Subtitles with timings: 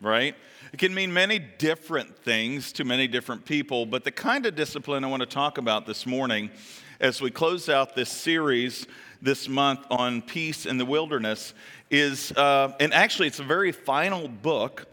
[0.00, 0.34] Right?
[0.72, 5.04] It can mean many different things to many different people, but the kind of discipline
[5.04, 6.50] I want to talk about this morning
[7.00, 8.86] as we close out this series
[9.22, 11.54] this month on peace in the wilderness
[11.90, 14.86] is, uh, and actually, it's a very final book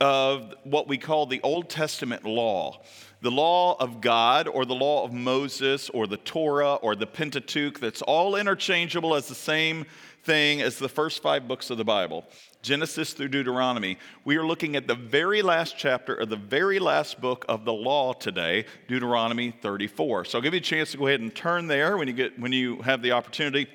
[0.00, 2.82] of what we call the Old Testament law.
[3.22, 7.80] The law of God, or the law of Moses, or the Torah, or the Pentateuch,
[7.80, 9.86] that's all interchangeable as the same
[10.24, 12.26] thing as the first five books of the Bible.
[12.66, 13.96] Genesis through Deuteronomy.
[14.24, 17.72] We are looking at the very last chapter of the very last book of the
[17.72, 20.24] law today, Deuteronomy 34.
[20.24, 22.36] So I'll give you a chance to go ahead and turn there when you get
[22.40, 23.68] when you have the opportunity.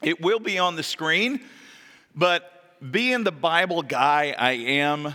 [0.00, 1.42] It will be on the screen,
[2.16, 5.14] but being the Bible guy I am,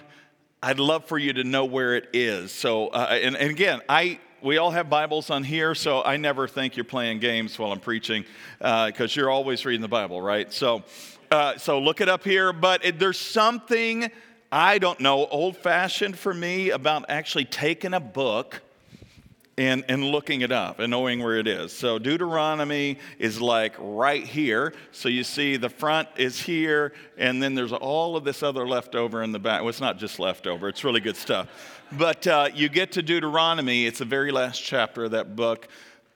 [0.61, 2.51] I'd love for you to know where it is.
[2.51, 6.47] So, uh, and, and again, I we all have Bibles on here, so I never
[6.47, 8.25] think you're playing games while I'm preaching
[8.59, 10.53] because uh, you're always reading the Bible, right?
[10.53, 10.83] So,
[11.31, 12.53] uh, so look it up here.
[12.53, 14.09] But it, there's something,
[14.51, 18.61] I don't know, old fashioned for me about actually taking a book
[19.57, 21.73] and, and looking it up and knowing where it is.
[21.73, 24.73] So Deuteronomy is like right here.
[24.91, 29.23] So you see the front is here, and then there's all of this other leftover
[29.23, 29.61] in the back.
[29.61, 31.47] Well, it's not just leftover, it's really good stuff.
[31.91, 35.67] But uh, you get to Deuteronomy, it's the very last chapter of that book.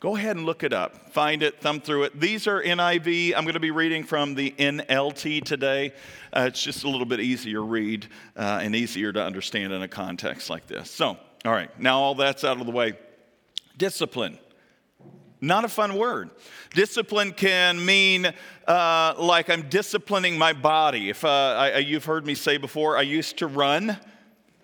[0.02, 1.11] Go ahead and look it up.
[1.11, 2.19] Find it, thumb through it.
[2.19, 3.35] These are NIV.
[3.38, 5.93] I'm going to be reading from the NLT today.
[6.35, 9.83] Uh, it's just a little bit easier to read uh, and easier to understand in
[9.83, 10.89] a context like this.
[10.89, 12.93] So, all right, now all that's out of the way.
[13.77, 14.39] Discipline.
[15.39, 16.31] Not a fun word.
[16.73, 18.33] Discipline can mean
[18.67, 21.11] uh, like I'm disciplining my body.
[21.11, 23.97] If uh, I, you've heard me say before, I used to run.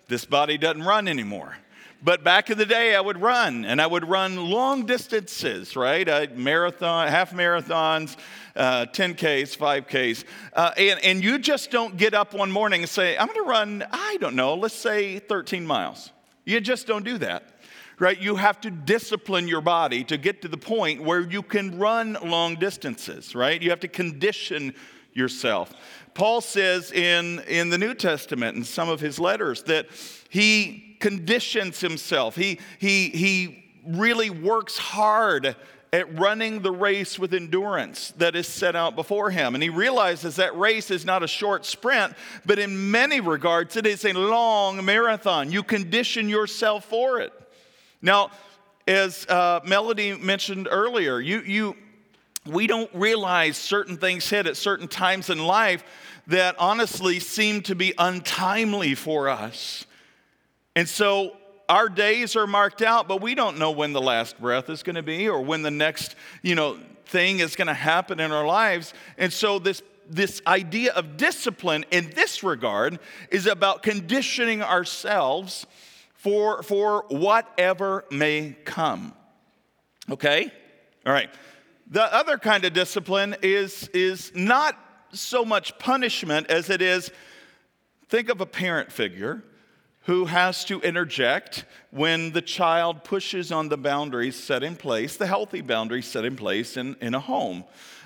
[0.08, 1.58] This body doesn't run anymore.
[2.00, 6.08] But back in the day, I would run, and I would run long distances, right?
[6.08, 8.16] Uh, marathon, half marathons,
[8.54, 10.24] uh, 10Ks, 5Ks.
[10.52, 13.50] Uh, and, and you just don't get up one morning and say, I'm going to
[13.50, 16.12] run, I don't know, let's say 13 miles.
[16.44, 17.58] You just don't do that,
[17.98, 18.16] right?
[18.16, 22.16] You have to discipline your body to get to the point where you can run
[22.22, 23.60] long distances, right?
[23.60, 24.72] You have to condition
[25.14, 25.74] yourself.
[26.14, 29.88] Paul says in, in the New Testament, in some of his letters, that
[30.28, 32.36] he conditions himself.
[32.36, 35.56] He, he, he really works hard
[35.92, 39.54] at running the race with endurance that is set out before him.
[39.54, 42.14] And he realizes that race is not a short sprint,
[42.44, 45.50] but in many regards, it is a long marathon.
[45.50, 47.32] You condition yourself for it.
[48.02, 48.30] Now,
[48.86, 51.76] as uh, Melody mentioned earlier, you, you,
[52.46, 55.84] we don't realize certain things hit at certain times in life
[56.26, 59.86] that honestly seem to be untimely for us.
[60.78, 61.36] And so
[61.68, 64.94] our days are marked out, but we don't know when the last breath is going
[64.94, 68.46] to be or when the next, you know, thing is going to happen in our
[68.46, 68.94] lives.
[69.16, 73.00] And so this this idea of discipline in this regard
[73.32, 75.66] is about conditioning ourselves
[76.14, 79.14] for, for whatever may come.
[80.08, 80.48] Okay?
[81.04, 81.28] All right.
[81.90, 84.78] The other kind of discipline is, is not
[85.12, 87.10] so much punishment as it is
[88.08, 89.42] think of a parent figure
[90.08, 95.26] who has to interject when the child pushes on the boundaries set in place, the
[95.26, 97.62] healthy boundaries set in place in, in a home.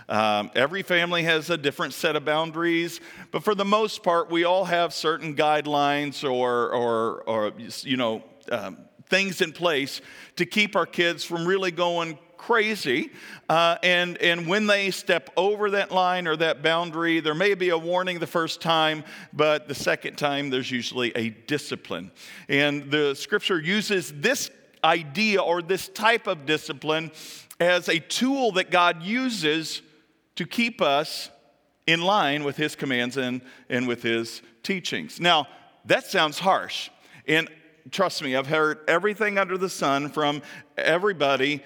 [0.09, 4.43] Um, every family has a different set of boundaries, but for the most part, we
[4.43, 7.53] all have certain guidelines or, or, or
[7.83, 10.01] you know, um, things in place
[10.35, 13.11] to keep our kids from really going crazy.
[13.49, 17.69] Uh, and, and when they step over that line or that boundary, there may be
[17.69, 22.11] a warning the first time, but the second time, there's usually a discipline.
[22.49, 24.51] And the scripture uses this
[24.83, 27.13] idea or this type of discipline
[27.61, 29.81] as a tool that God uses
[30.35, 31.31] to keep us
[31.87, 35.21] in line with his commands and, and with his teachings.
[35.21, 35.47] Now,
[35.85, 36.91] that sounds harsh.
[37.29, 37.49] And
[37.93, 40.43] trust me, I've heard everything under the sun from
[40.77, 41.63] everybody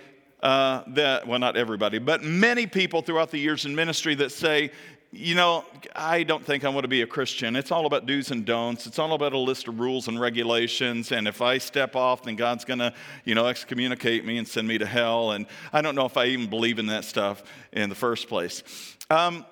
[0.46, 4.70] uh, that, well, not everybody, but many people throughout the years in ministry that say,
[5.10, 5.64] you know,
[5.96, 7.56] I don't think I want to be a Christian.
[7.56, 8.86] It's all about do's and don'ts.
[8.86, 11.10] It's all about a list of rules and regulations.
[11.10, 12.94] And if I step off, then God's going to,
[13.24, 15.32] you know, excommunicate me and send me to hell.
[15.32, 18.62] And I don't know if I even believe in that stuff in the first place.
[19.10, 19.44] Um,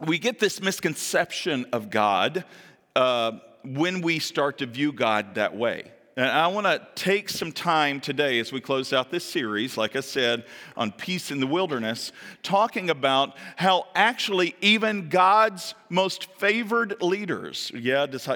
[0.00, 2.44] we get this misconception of God.
[2.96, 3.32] Uh,
[3.64, 5.92] when we start to view God that way.
[6.14, 9.96] And I want to take some time today as we close out this series, like
[9.96, 10.44] I said,
[10.76, 12.12] on peace in the wilderness,
[12.42, 18.28] talking about how actually even God's most favored leaders, yeah, does,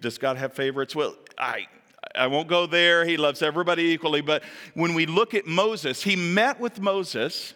[0.00, 0.94] does God have favorites?
[0.94, 1.66] Well, I,
[2.14, 3.04] I won't go there.
[3.04, 4.20] He loves everybody equally.
[4.20, 4.44] But
[4.74, 7.54] when we look at Moses, he met with Moses,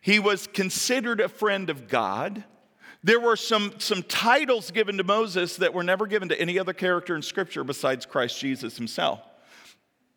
[0.00, 2.42] he was considered a friend of God.
[3.04, 6.72] There were some, some titles given to Moses that were never given to any other
[6.72, 9.20] character in Scripture besides Christ Jesus himself.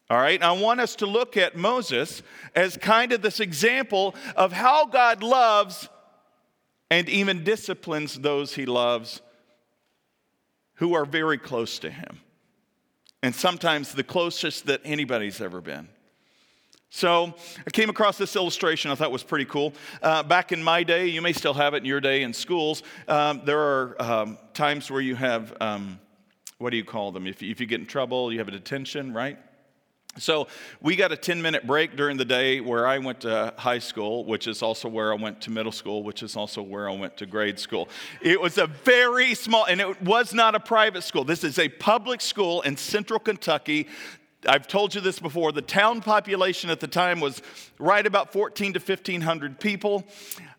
[0.07, 2.21] All right, I want us to look at Moses
[2.53, 5.89] as kind of this example of how God loves
[6.91, 9.21] and even disciplines those he loves
[10.75, 12.19] who are very close to him.
[13.23, 15.87] And sometimes the closest that anybody's ever been.
[16.95, 17.33] So
[17.67, 19.73] I came across this illustration I thought was pretty cool.
[20.01, 22.83] Uh, back in my day, you may still have it in your day in schools,
[23.09, 25.99] um, there are um, times where you have, um,
[26.57, 27.27] what do you call them?
[27.27, 29.37] If, if you get in trouble, you have a detention, right?
[30.17, 30.47] So
[30.79, 34.23] we got a 10 minute break during the day where I went to high school,
[34.23, 37.17] which is also where I went to middle school, which is also where I went
[37.17, 37.89] to grade school.
[38.21, 41.25] It was a very small, and it was not a private school.
[41.25, 43.89] This is a public school in central Kentucky
[44.47, 45.51] I've told you this before.
[45.51, 47.41] The town population at the time was
[47.79, 50.05] right about 14 to 1500 people.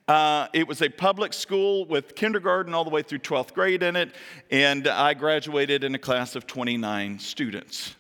[0.09, 3.97] Uh, it was a public school with kindergarten all the way through 12th grade in
[3.97, 4.15] it,
[4.51, 7.95] and I graduated in a class of 29 students.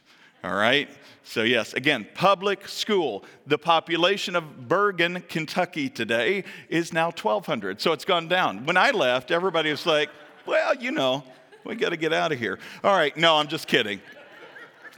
[0.44, 0.88] All right?
[1.24, 3.24] So, yes, again, public school.
[3.48, 7.80] The population of Burgin, Kentucky today is now 1,200.
[7.80, 8.64] So it's gone down.
[8.64, 10.08] When I left, everybody was like,
[10.46, 11.24] well, you know,
[11.64, 12.60] we got to get out of here.
[12.84, 14.00] All right, no, I'm just kidding.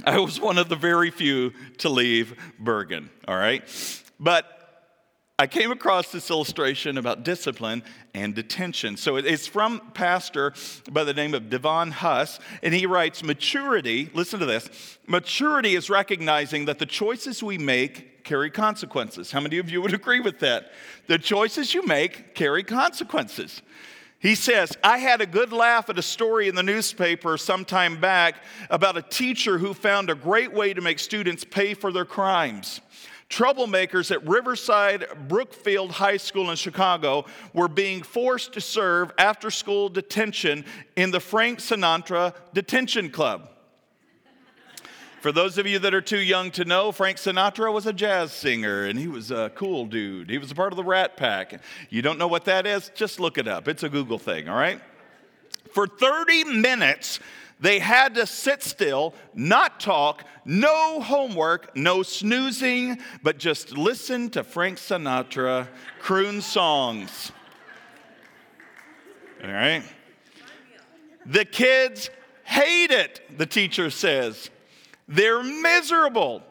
[0.04, 3.62] I was one of the very few to leave Burgin, all right?
[4.20, 4.58] But
[5.40, 8.96] I came across this illustration about discipline and detention.
[8.96, 10.52] So it's from pastor
[10.90, 15.88] by the name of Devon Huss, and he writes Maturity, listen to this maturity is
[15.88, 19.30] recognizing that the choices we make carry consequences.
[19.30, 20.72] How many of you would agree with that?
[21.06, 23.62] The choices you make carry consequences.
[24.20, 28.00] He says, I had a good laugh at a story in the newspaper some time
[28.00, 32.04] back about a teacher who found a great way to make students pay for their
[32.04, 32.80] crimes.
[33.30, 39.88] Troublemakers at Riverside Brookfield High School in Chicago were being forced to serve after school
[39.88, 40.64] detention
[40.96, 43.50] in the Frank Sinatra Detention Club.
[45.20, 48.32] For those of you that are too young to know, Frank Sinatra was a jazz
[48.32, 50.30] singer and he was a cool dude.
[50.30, 51.60] He was a part of the Rat Pack.
[51.90, 52.92] You don't know what that is?
[52.94, 53.66] Just look it up.
[53.66, 54.80] It's a Google thing, all right?
[55.72, 57.18] For 30 minutes,
[57.58, 64.44] they had to sit still, not talk, no homework, no snoozing, but just listen to
[64.44, 65.66] Frank Sinatra
[66.00, 67.32] croon songs.
[69.42, 69.82] All right?
[71.26, 72.10] The kids
[72.44, 74.50] hate it, the teacher says.
[75.08, 76.42] They're miserable,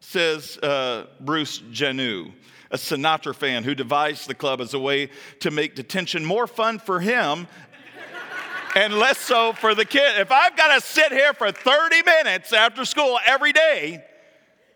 [0.00, 2.32] says uh, Bruce Janu,
[2.70, 5.10] a Sinatra fan who devised the club as a way
[5.40, 7.46] to make detention more fun for him
[8.74, 10.18] and less so for the kid.
[10.18, 14.02] If I've got to sit here for 30 minutes after school every day,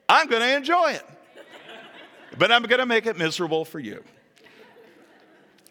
[0.08, 1.04] I'm going to enjoy it.
[2.36, 4.02] But I'm going to make it miserable for you.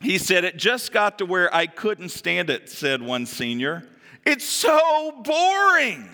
[0.02, 3.88] He said, It just got to where I couldn't stand it, said one senior.
[4.26, 6.10] It's so boring.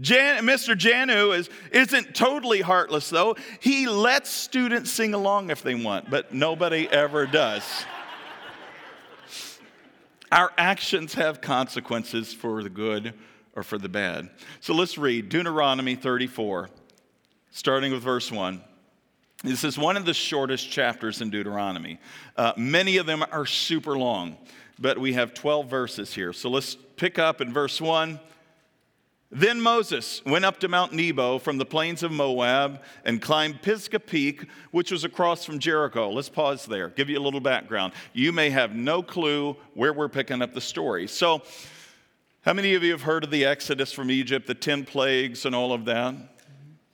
[0.00, 0.74] Jan, Mr.
[0.74, 3.36] Janu is, isn't totally heartless, though.
[3.60, 7.64] He lets students sing along if they want, but nobody ever does.
[10.32, 13.14] Our actions have consequences for the good
[13.54, 14.30] or for the bad.
[14.60, 16.70] So let's read Deuteronomy 34,
[17.50, 18.62] starting with verse 1.
[19.42, 21.98] This is one of the shortest chapters in Deuteronomy.
[22.36, 24.36] Uh, many of them are super long,
[24.78, 26.32] but we have 12 verses here.
[26.32, 28.20] So let's pick up in verse 1.
[29.32, 34.00] Then Moses went up to Mount Nebo from the plains of Moab and climbed Pisgah
[34.00, 36.10] Peak, which was across from Jericho.
[36.10, 37.92] Let's pause there, give you a little background.
[38.12, 41.06] You may have no clue where we're picking up the story.
[41.06, 41.42] So,
[42.42, 45.54] how many of you have heard of the Exodus from Egypt, the 10 plagues, and
[45.54, 46.14] all of that?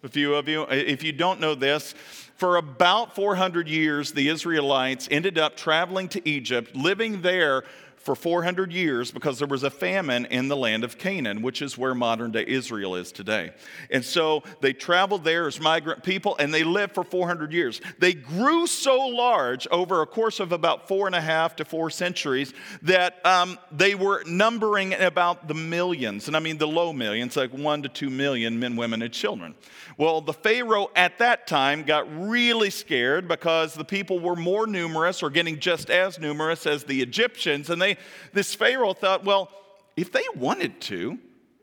[0.02, 0.64] A few of you.
[0.64, 1.94] If you don't know this,
[2.36, 7.64] for about 400 years, the Israelites ended up traveling to Egypt, living there
[8.06, 11.76] for 400 years because there was a famine in the land of Canaan, which is
[11.76, 13.50] where modern day Israel is today.
[13.90, 17.80] And so they traveled there as migrant people and they lived for 400 years.
[17.98, 21.90] They grew so large over a course of about four and a half to four
[21.90, 27.36] centuries that um, they were numbering about the millions, and I mean the low millions,
[27.36, 29.54] like one to two million men, women, and children.
[29.98, 35.22] Well, the Pharaoh at that time got really scared because the people were more numerous
[35.22, 37.95] or getting just as numerous as the Egyptians, and they
[38.32, 39.50] this Pharaoh thought, well,
[39.96, 41.18] if they wanted to,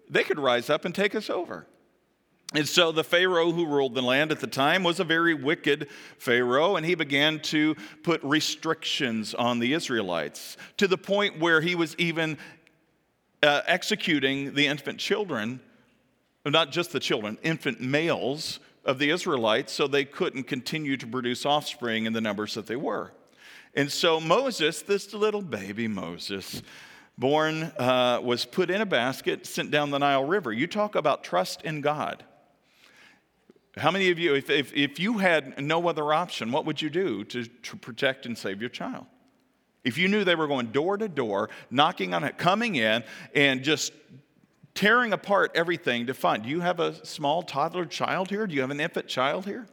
[0.09, 1.67] they could rise up and take us over.
[2.53, 5.87] And so the Pharaoh who ruled the land at the time was a very wicked
[6.19, 11.73] Pharaoh, and he began to put restrictions on the Israelites to the point where he
[11.73, 12.37] was even
[13.41, 15.61] uh, executing the infant children,
[16.45, 21.45] not just the children, infant males of the Israelites, so they couldn't continue to produce
[21.47, 23.13] offspring in the numbers that they were.
[23.75, 26.61] And so Moses, this little baby Moses,
[27.17, 30.51] born, uh, was put in a basket, sent down the Nile River.
[30.51, 32.23] You talk about trust in God.
[33.75, 36.91] How many of you, if, if, if you had no other option, what would you
[36.91, 39.05] do to, to protect and save your child?
[39.83, 43.03] If you knew they were going door to door, knocking on it, coming in,
[43.33, 43.91] and just
[44.75, 48.45] tearing apart everything to find, do you have a small toddler child here?
[48.45, 49.65] Do you have an infant child here?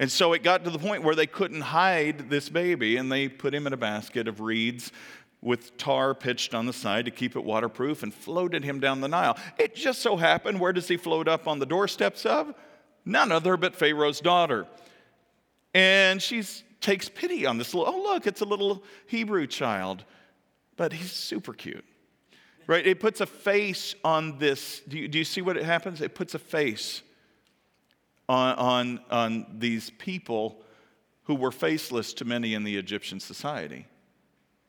[0.00, 3.28] And so it got to the point where they couldn't hide this baby, and they
[3.28, 4.90] put him in a basket of reeds
[5.40, 9.08] with tar pitched on the side to keep it waterproof and floated him down the
[9.08, 9.38] Nile.
[9.58, 12.52] It just so happened, where does he float up on the doorsteps of?
[13.04, 14.66] none other but Pharaoh's daughter.
[15.74, 16.42] And she
[16.80, 20.04] takes pity on this little, oh, look, it's a little Hebrew child,
[20.76, 21.84] but he's super cute.
[22.66, 22.86] Right?
[22.86, 24.80] It puts a face on this.
[24.86, 26.00] Do you, do you see what it happens?
[26.00, 27.02] It puts a face
[28.30, 30.62] on, on, on these people
[31.24, 33.86] who were faceless to many in the Egyptian society,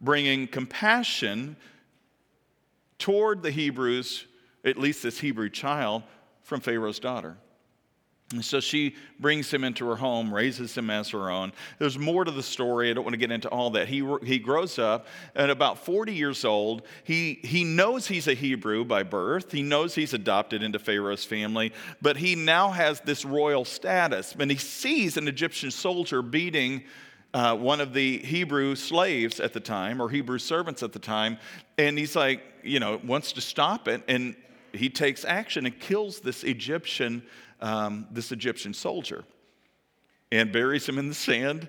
[0.02, 1.56] bringing compassion
[2.98, 4.26] toward the Hebrews,
[4.66, 6.02] at least this Hebrew child,
[6.42, 7.38] from Pharaoh's daughter.
[8.40, 11.52] So she brings him into her home, raises him as her own.
[11.80, 12.90] There's more to the story.
[12.90, 13.90] I don't want to get into all that.
[13.90, 16.84] He, he grows up at about 40 years old.
[17.04, 21.74] He, he knows he's a Hebrew by birth, he knows he's adopted into Pharaoh's family,
[22.02, 24.36] but he now has this royal status.
[24.40, 26.84] And he sees an Egyptian soldier beating
[27.34, 31.38] uh, one of the Hebrew slaves at the time, or Hebrew servants at the time,
[31.78, 34.04] and he's like, you know, wants to stop it.
[34.08, 34.36] And
[34.74, 37.24] he takes action and kills this Egyptian
[37.62, 39.24] um, this Egyptian soldier
[40.32, 41.68] and buries him in the sand.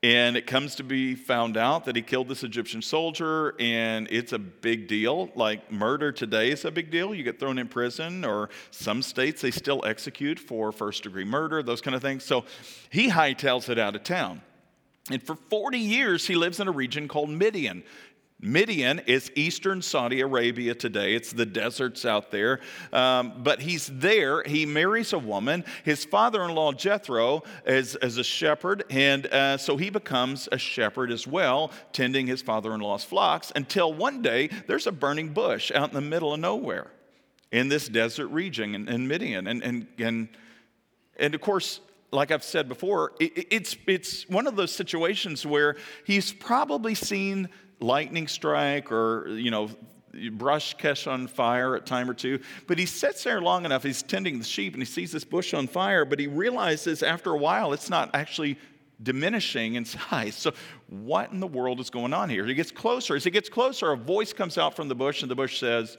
[0.00, 4.32] And it comes to be found out that he killed this Egyptian soldier, and it's
[4.32, 5.28] a big deal.
[5.34, 7.12] Like murder today is a big deal.
[7.12, 11.64] You get thrown in prison, or some states they still execute for first degree murder,
[11.64, 12.22] those kind of things.
[12.22, 12.44] So
[12.90, 14.40] he hightails it out of town.
[15.10, 17.82] And for 40 years, he lives in a region called Midian.
[18.40, 21.14] Midian is eastern Saudi Arabia today.
[21.14, 22.60] It's the deserts out there.
[22.92, 24.44] Um, but he's there.
[24.44, 25.64] He marries a woman.
[25.84, 28.84] His father in law, Jethro, is, is a shepherd.
[28.90, 33.52] And uh, so he becomes a shepherd as well, tending his father in law's flocks
[33.56, 36.92] until one day there's a burning bush out in the middle of nowhere
[37.50, 39.48] in this desert region in, in Midian.
[39.48, 40.28] And, and, and,
[41.16, 41.80] and of course,
[42.12, 47.48] like I've said before, it, it's, it's one of those situations where he's probably seen
[47.80, 49.70] lightning strike or, you know,
[50.32, 52.40] brush catch on fire at time or two.
[52.66, 55.54] But he sits there long enough, he's tending the sheep and he sees this bush
[55.54, 58.58] on fire, but he realizes after a while it's not actually
[59.02, 60.34] diminishing in size.
[60.34, 60.52] So,
[60.88, 62.44] what in the world is going on here?
[62.44, 63.16] He gets closer.
[63.16, 65.98] As he gets closer, a voice comes out from the bush, and the bush says,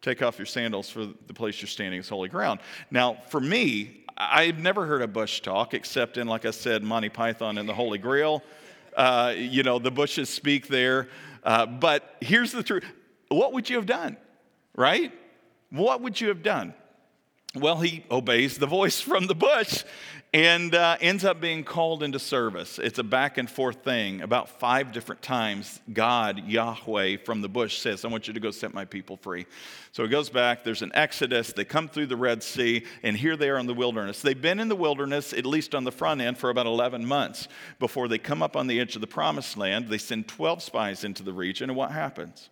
[0.00, 2.60] Take off your sandals, for the place you're standing is holy ground.
[2.90, 7.08] Now, for me, I've never heard a bush talk except in, like I said, Monty
[7.08, 8.42] Python and the Holy Grail.
[8.98, 11.08] Uh, you know, the bushes speak there.
[11.44, 12.84] Uh, but here's the truth
[13.28, 14.16] what would you have done?
[14.74, 15.12] Right?
[15.70, 16.74] What would you have done?
[17.58, 19.82] Well, he obeys the voice from the bush
[20.32, 22.78] and uh, ends up being called into service.
[22.78, 24.20] It's a back and forth thing.
[24.20, 28.50] About five different times, God, Yahweh, from the bush says, I want you to go
[28.50, 29.46] set my people free.
[29.92, 30.64] So he goes back.
[30.64, 31.52] There's an exodus.
[31.52, 34.20] They come through the Red Sea, and here they are in the wilderness.
[34.20, 37.48] They've been in the wilderness, at least on the front end, for about 11 months
[37.78, 39.88] before they come up on the edge of the promised land.
[39.88, 42.50] They send 12 spies into the region, and what happens?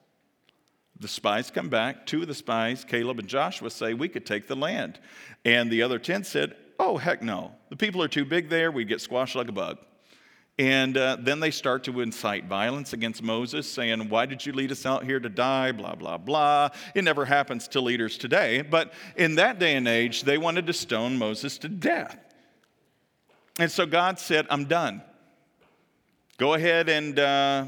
[1.00, 2.06] The spies come back.
[2.06, 4.98] Two of the spies, Caleb and Joshua, say, We could take the land.
[5.44, 7.52] And the other 10 said, Oh, heck no.
[7.70, 8.70] The people are too big there.
[8.70, 9.78] We'd get squashed like a bug.
[10.58, 14.72] And uh, then they start to incite violence against Moses, saying, Why did you lead
[14.72, 15.72] us out here to die?
[15.72, 16.70] Blah, blah, blah.
[16.94, 18.62] It never happens to leaders today.
[18.62, 22.18] But in that day and age, they wanted to stone Moses to death.
[23.58, 25.02] And so God said, I'm done.
[26.38, 27.66] Go ahead and, uh,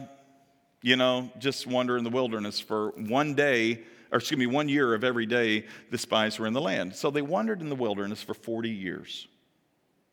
[0.83, 4.95] you know, just wander in the wilderness for one day or excuse me, one year
[4.95, 6.95] of every day the spies were in the land.
[6.95, 9.29] So they wandered in the wilderness for 40 years.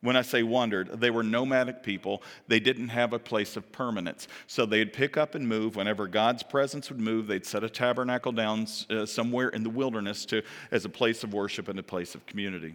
[0.02, 2.22] When I say wandered, they were nomadic people.
[2.46, 4.28] They didn't have a place of permanence.
[4.46, 5.74] So they'd pick up and move.
[5.74, 10.26] Whenever God's presence would move, they'd set a tabernacle down uh, somewhere in the wilderness
[10.26, 12.74] to, as a place of worship and a place of community.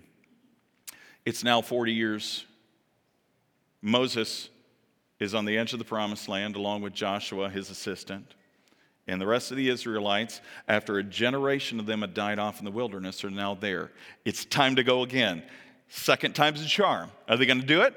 [1.23, 2.45] It's now 40 years.
[3.83, 4.49] Moses
[5.21, 8.33] is on the edge of the promised land along with Joshua, his assistant.
[9.07, 12.65] And the rest of the Israelites, after a generation of them had died off in
[12.65, 13.91] the wilderness, are now there.
[14.25, 15.43] It's time to go again.
[15.89, 17.11] Second time's a charm.
[17.29, 17.95] Are they going to do it?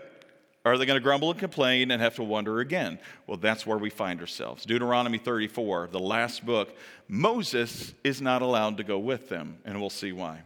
[0.66, 2.98] Or are they going to grumble and complain and have to wonder again?
[3.26, 4.66] Well, that's where we find ourselves.
[4.66, 6.76] Deuteronomy 34, the last book,
[7.08, 10.42] Moses is not allowed to go with them, and we'll see why.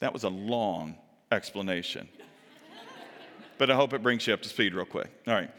[0.00, 0.96] That was a long
[1.30, 2.08] explanation.
[3.58, 5.10] But I hope it brings you up to speed real quick.
[5.26, 5.50] All right.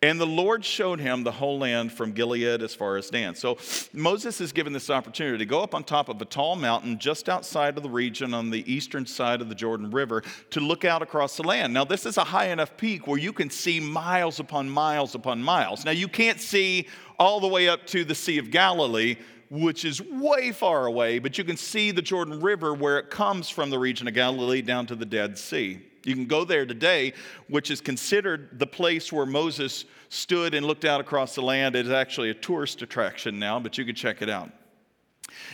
[0.00, 3.34] And the Lord showed him the whole land from Gilead as far as Dan.
[3.34, 3.58] So
[3.92, 7.28] Moses is given this opportunity to go up on top of a tall mountain just
[7.28, 11.02] outside of the region on the eastern side of the Jordan River to look out
[11.02, 11.74] across the land.
[11.74, 15.42] Now, this is a high enough peak where you can see miles upon miles upon
[15.42, 15.84] miles.
[15.84, 16.86] Now, you can't see
[17.18, 19.16] all the way up to the Sea of Galilee,
[19.50, 23.48] which is way far away, but you can see the Jordan River where it comes
[23.48, 25.80] from the region of Galilee down to the Dead Sea.
[26.08, 27.12] You can go there today,
[27.48, 31.76] which is considered the place where Moses stood and looked out across the land.
[31.76, 34.50] It is actually a tourist attraction now, but you can check it out.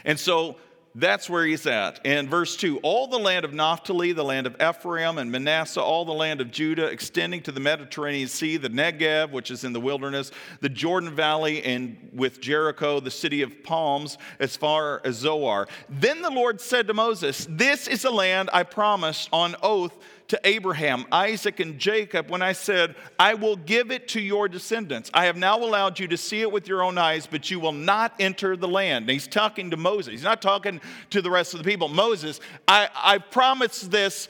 [0.04, 0.56] And so
[0.96, 2.00] that's where he's at.
[2.04, 6.04] And verse 2 All the land of Naphtali, the land of Ephraim and Manasseh, all
[6.04, 9.80] the land of Judah, extending to the Mediterranean Sea, the Negev, which is in the
[9.80, 10.30] wilderness,
[10.61, 15.66] the Jordan Valley, and with Jericho, the city of palms, as far as Zoar.
[15.88, 20.40] Then the Lord said to Moses, This is the land I promised on oath to
[20.45, 25.11] Abraham, Isaac, and Jacob when I said, I will give it to your descendants.
[25.12, 27.73] I have now allowed you to see it with your own eyes, but you will
[27.73, 29.04] not enter the land.
[29.04, 30.12] And he's talking to Moses.
[30.12, 31.88] He's not talking to the rest of the people.
[31.88, 34.28] Moses, I, I promised this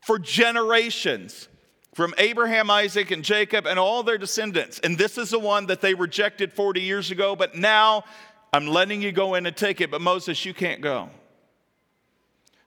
[0.00, 1.48] for generations
[1.94, 4.78] from Abraham, Isaac, and Jacob, and all their descendants.
[4.78, 8.04] And this is the one that they rejected 40 years ago, but now
[8.52, 9.90] I'm letting you go in and take it.
[9.90, 11.10] But Moses, you can't go.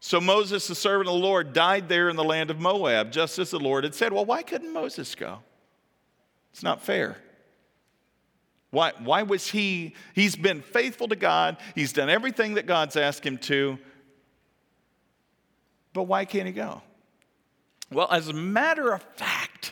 [0.06, 3.40] So Moses, the servant of the Lord, died there in the land of Moab, just
[3.40, 4.12] as the Lord had said.
[4.12, 5.40] Well, why couldn't Moses go?
[6.52, 7.16] It's not fair.
[8.70, 9.96] Why, why was he?
[10.14, 13.80] He's been faithful to God, he's done everything that God's asked him to.
[15.94, 16.82] But why can't he go?
[17.90, 19.72] Well, as a matter of fact,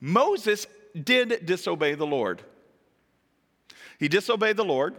[0.00, 0.66] Moses
[1.04, 2.40] did disobey the Lord.
[3.98, 4.96] He disobeyed the Lord.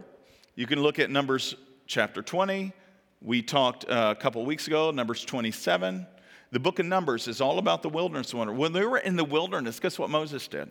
[0.54, 1.56] You can look at Numbers
[1.88, 2.74] chapter 20,
[3.22, 6.08] we talked uh, a couple weeks ago, Numbers 27.
[6.52, 8.54] The book of Numbers is all about the wilderness wonder.
[8.54, 10.70] When they were in the wilderness, guess what Moses did?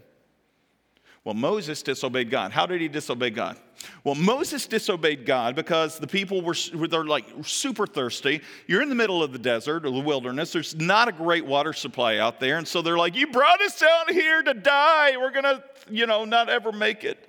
[1.23, 2.51] Well, Moses disobeyed God.
[2.51, 3.57] How did he disobey God?
[4.05, 6.55] Well, Moses disobeyed God because the people were
[6.89, 8.41] they're like super thirsty.
[8.67, 10.53] You're in the middle of the desert or the wilderness.
[10.53, 13.79] There's not a great water supply out there, and so they're like, "You brought us
[13.79, 15.19] down here to die.
[15.19, 17.29] We're gonna, you know, not ever make it."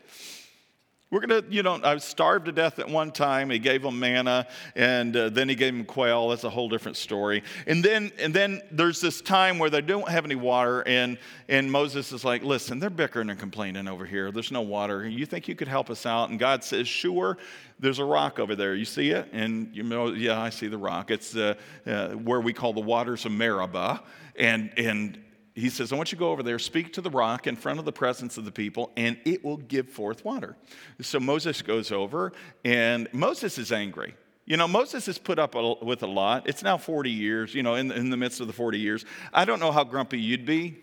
[1.11, 3.49] We're going to, you know, I was starved to death at one time.
[3.49, 4.47] He gave them manna,
[4.77, 6.29] and uh, then he gave them quail.
[6.29, 7.43] That's a whole different story.
[7.67, 11.17] And then, and then there's this time where they don't have any water, and,
[11.49, 14.31] and Moses is like, listen, they're bickering and complaining over here.
[14.31, 15.05] There's no water.
[15.05, 16.29] You think you could help us out?
[16.29, 17.37] And God says, sure.
[17.77, 18.73] There's a rock over there.
[18.75, 19.27] You see it?
[19.33, 21.11] And you know, yeah, I see the rock.
[21.11, 24.01] It's uh, uh, where we call the waters of Meribah.
[24.37, 25.17] And, and
[25.55, 27.79] he says, I want you to go over there, speak to the rock in front
[27.79, 30.55] of the presence of the people, and it will give forth water.
[31.01, 32.31] So Moses goes over,
[32.63, 34.15] and Moses is angry.
[34.45, 36.47] You know, Moses has put up with a lot.
[36.47, 39.05] It's now 40 years, you know, in, in the midst of the 40 years.
[39.33, 40.77] I don't know how grumpy you'd be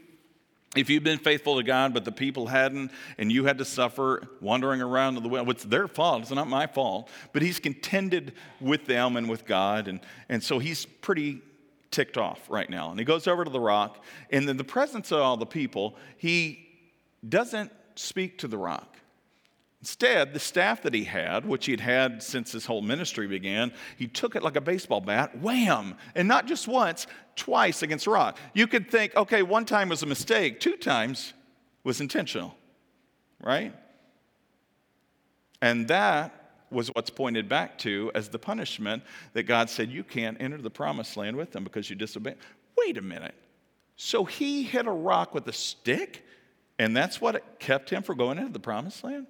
[0.76, 4.28] if you've been faithful to God, but the people hadn't, and you had to suffer
[4.40, 6.22] wandering around in the world, it's their fault.
[6.22, 7.09] It's not my fault.
[7.33, 11.40] But he's contended with them and with God, and, and so he's pretty
[11.90, 12.90] ticked off right now.
[12.90, 15.96] And he goes over to the rock, and in the presence of all the people,
[16.16, 16.66] he
[17.29, 18.96] doesn't speak to the rock.
[19.81, 24.09] Instead, the staff that he had, which he'd had since his whole ministry began, he
[24.09, 25.94] took it like a baseball bat, wham!
[26.16, 28.38] And not just once, twice against rock.
[28.55, 31.33] You could think, okay, one time was a mistake, two times
[31.85, 32.57] was intentional,
[33.40, 33.72] right?
[35.62, 39.02] And that was what's pointed back to as the punishment
[39.33, 42.37] that God said, You can't enter the promised land with them because you disobeyed.
[42.76, 43.35] Wait a minute.
[43.96, 46.24] So he hit a rock with a stick,
[46.78, 49.26] and that's what kept him from going into the promised land?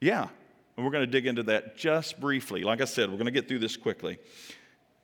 [0.00, 0.28] Yeah.
[0.76, 2.64] And we're going to dig into that just briefly.
[2.64, 4.18] Like I said, we're going to get through this quickly.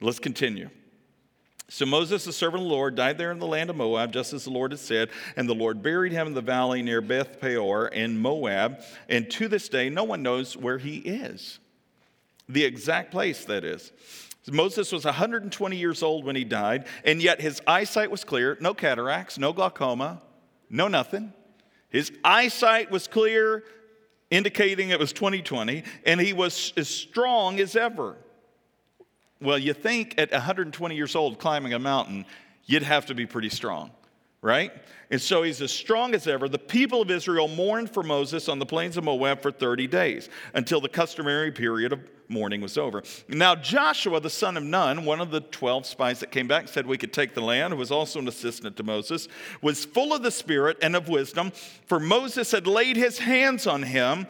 [0.01, 0.71] Let's continue.
[1.71, 4.33] So Moses, the servant of the Lord, died there in the land of Moab, just
[4.33, 7.41] as the Lord had said, and the Lord buried him in the valley near Beth
[7.41, 11.59] Peor in Moab, and to this day no one knows where he is.
[12.49, 13.93] The exact place, that is.
[14.51, 18.73] Moses was 120 years old when he died, and yet his eyesight was clear no
[18.73, 20.23] cataracts, no glaucoma,
[20.71, 21.35] no nothing.
[21.91, 23.65] His eyesight was clear,
[24.31, 28.17] indicating it was 2020, and he was as strong as ever.
[29.41, 32.25] Well, you think at 120 years old climbing a mountain,
[32.67, 33.91] you'd have to be pretty strong.
[34.41, 34.71] right?
[35.11, 36.49] And so he's as strong as ever.
[36.49, 40.29] The people of Israel mourned for Moses on the plains of Moab for 30 days
[40.55, 43.03] until the customary period of mourning was over.
[43.29, 46.87] Now, Joshua, the son of Nun, one of the 12 spies that came back, said
[46.87, 49.29] we could take the land, who was also an assistant to Moses,
[49.63, 51.51] was full of the Spirit and of wisdom,
[51.87, 54.27] for Moses had laid his hands on him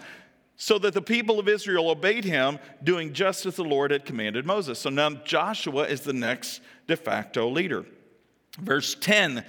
[0.58, 4.44] so that the people of Israel obeyed him, doing just as the Lord had commanded
[4.44, 4.78] Moses.
[4.78, 7.86] So now Joshua is the next de facto leader.
[8.58, 9.44] Verse 10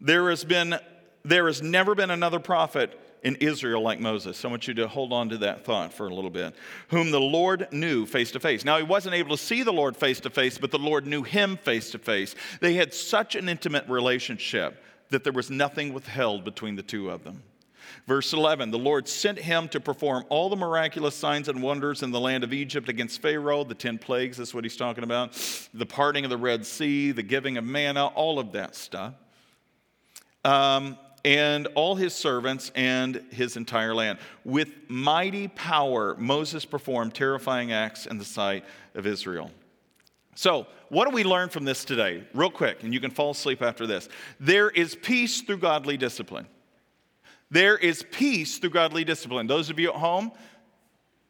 [0.00, 0.78] there has been,
[1.24, 4.44] there has never been another prophet in Israel like Moses.
[4.44, 6.54] I want you to hold on to that thought for a little bit.
[6.90, 8.64] Whom the Lord knew face to face.
[8.64, 11.24] Now, he wasn't able to see the Lord face to face, but the Lord knew
[11.24, 12.36] him face to face.
[12.60, 17.24] They had such an intimate relationship that there was nothing withheld between the two of
[17.24, 17.42] them.
[18.06, 22.10] Verse 11 The Lord sent him to perform all the miraculous signs and wonders in
[22.10, 25.32] the land of Egypt against Pharaoh, the 10 plagues, that's what he's talking about,
[25.74, 29.14] the parting of the Red Sea, the giving of manna, all of that stuff
[30.44, 34.18] um, and all his servants and his entire land.
[34.44, 39.50] With mighty power, Moses performed terrifying acts in the sight of Israel.
[40.34, 42.22] So, what do we learn from this today?
[42.32, 44.08] Real quick, and you can fall asleep after this.
[44.40, 46.46] There is peace through godly discipline.
[47.50, 49.46] There is peace through godly discipline.
[49.46, 50.32] Those of you at home,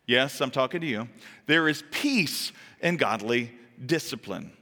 [0.07, 1.09] yes, I'm talking to you.
[1.47, 3.53] There is peace in godly
[3.85, 4.53] discipline.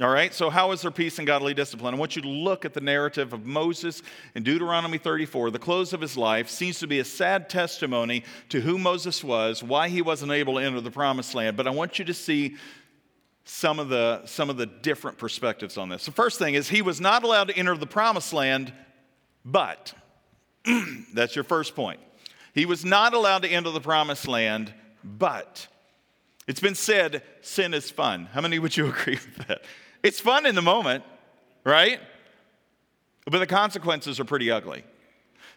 [0.00, 1.94] All right, so how is there peace and godly discipline?
[1.94, 4.02] I want you to look at the narrative of Moses
[4.34, 5.50] in Deuteronomy 34.
[5.50, 9.62] The close of his life seems to be a sad testimony to who Moses was,
[9.62, 11.58] why he wasn't able to enter the promised land.
[11.58, 12.56] But I want you to see
[13.44, 16.06] some of the, some of the different perspectives on this.
[16.06, 18.72] The first thing is he was not allowed to enter the promised land,
[19.44, 19.92] but
[21.14, 22.00] that's your first point.
[22.54, 24.72] He was not allowed to enter the promised land,
[25.02, 25.66] but
[26.46, 28.28] it's been said sin is fun.
[28.32, 29.62] How many would you agree with that?
[30.02, 31.04] It's fun in the moment,
[31.64, 32.00] right?
[33.24, 34.84] But the consequences are pretty ugly.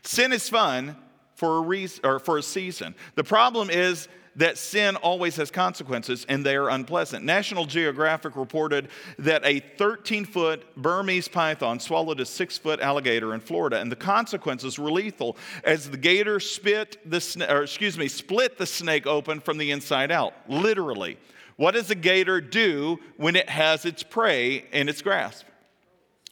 [0.04, 0.96] Sin is fun
[1.36, 2.96] for a reason or for a season.
[3.16, 7.24] The problem is that sin always has consequences and they are unpleasant.
[7.24, 13.40] National Geographic reported that a 13 foot Burmese python swallowed a six foot alligator in
[13.40, 18.58] Florida, and the consequences were lethal as the gator spit the, or excuse me, split
[18.58, 21.18] the snake open from the inside out, literally.
[21.58, 25.46] What does a gator do when it has its prey in its grasp?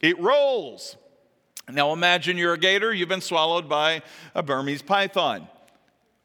[0.00, 0.96] It rolls.
[1.70, 4.02] Now imagine you're a gator, you've been swallowed by
[4.34, 5.48] a Burmese python.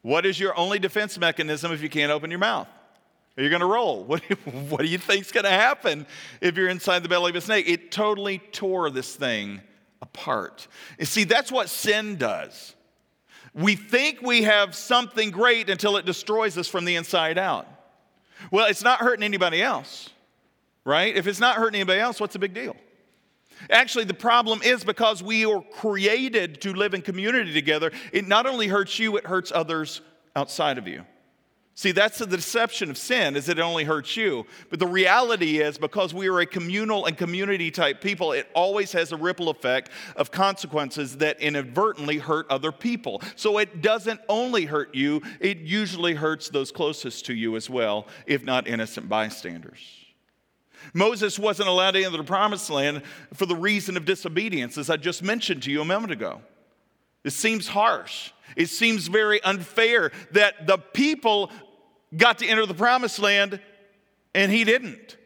[0.02, 2.68] What is your only defense mechanism if you can't open your mouth?
[3.36, 4.04] Are you going to roll?
[4.04, 4.22] What,
[4.68, 6.06] what do you think is going to happen
[6.40, 7.68] if you're inside the belly of a snake?
[7.68, 9.60] It totally tore this thing
[10.02, 10.66] apart.
[10.98, 12.74] You see, that's what sin does.
[13.54, 17.66] We think we have something great until it destroys us from the inside out.
[18.50, 20.10] Well, it's not hurting anybody else,
[20.84, 21.14] right?
[21.14, 22.76] If it's not hurting anybody else, what's the big deal?
[23.68, 28.46] Actually, the problem is because we are created to live in community together, it not
[28.46, 30.00] only hurts you, it hurts others
[30.34, 31.04] outside of you.
[31.80, 34.44] See, that's the deception of sin, is it only hurts you.
[34.68, 38.92] But the reality is, because we are a communal and community type people, it always
[38.92, 43.22] has a ripple effect of consequences that inadvertently hurt other people.
[43.34, 48.08] So it doesn't only hurt you, it usually hurts those closest to you as well,
[48.26, 49.80] if not innocent bystanders.
[50.94, 53.02] Moses wasn't allowed to enter the promised land
[53.34, 56.40] for the reason of disobedience, as I just mentioned to you a moment ago.
[57.24, 58.32] It seems harsh.
[58.56, 61.50] It seems very unfair that the people
[62.16, 63.60] got to enter the promised land
[64.34, 65.16] and he didn't.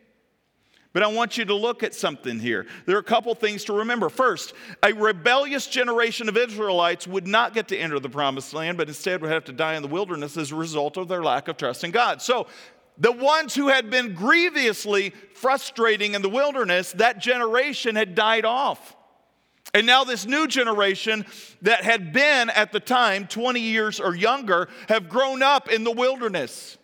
[0.94, 2.66] But I want you to look at something here.
[2.87, 4.09] There are a couple things to remember.
[4.09, 8.87] First, a rebellious generation of Israelites would not get to enter the promised land, but
[8.87, 11.57] instead would have to die in the wilderness as a result of their lack of
[11.57, 12.22] trust in God.
[12.22, 12.46] So,
[12.96, 18.96] the ones who had been grievously frustrating in the wilderness, that generation had died off.
[19.72, 21.26] And now, this new generation
[21.62, 25.90] that had been at the time 20 years or younger have grown up in the
[25.90, 26.78] wilderness.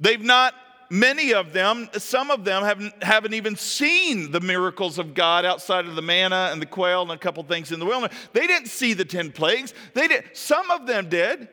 [0.00, 0.54] They've not,
[0.90, 5.86] many of them, some of them haven't, haven't even seen the miracles of God outside
[5.86, 8.16] of the manna and the quail and a couple things in the wilderness.
[8.32, 9.72] They didn't see the 10 plagues.
[9.94, 10.24] They did.
[10.32, 11.48] Some of them did,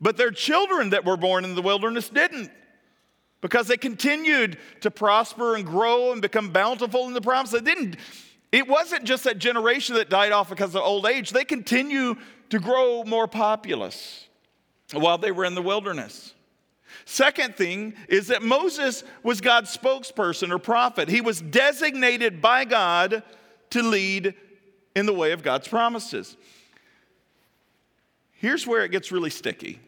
[0.00, 2.50] but their children that were born in the wilderness didn't
[3.40, 7.50] because they continued to prosper and grow and become bountiful in the promise.
[7.50, 7.96] They didn't,
[8.50, 12.16] it wasn't just that generation that died off because of old age, they continue
[12.50, 14.26] to grow more populous
[14.92, 16.34] while they were in the wilderness.
[17.04, 21.08] Second thing is that Moses was God's spokesperson or prophet.
[21.08, 23.22] He was designated by God
[23.70, 24.34] to lead
[24.96, 26.36] in the way of God's promises.
[28.32, 29.80] Here's where it gets really sticky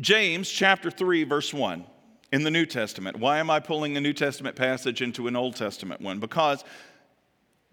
[0.00, 1.84] James chapter 3, verse 1.
[2.32, 3.18] in the New Testament.
[3.18, 6.20] Why am I pulling a New Testament passage into an Old Testament one?
[6.20, 6.64] Because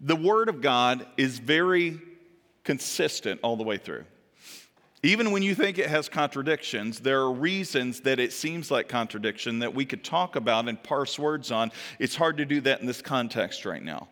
[0.00, 2.00] the Word of God is very
[2.64, 4.04] consistent all the way through.
[5.04, 9.60] Even when you think it has contradictions, there are reasons that it seems like contradiction
[9.60, 11.70] that we could talk about and parse words on.
[12.00, 14.08] It's hard to do that in this context right now.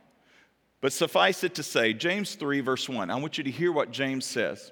[0.81, 3.91] But suffice it to say, James 3, verse 1, I want you to hear what
[3.91, 4.71] James says.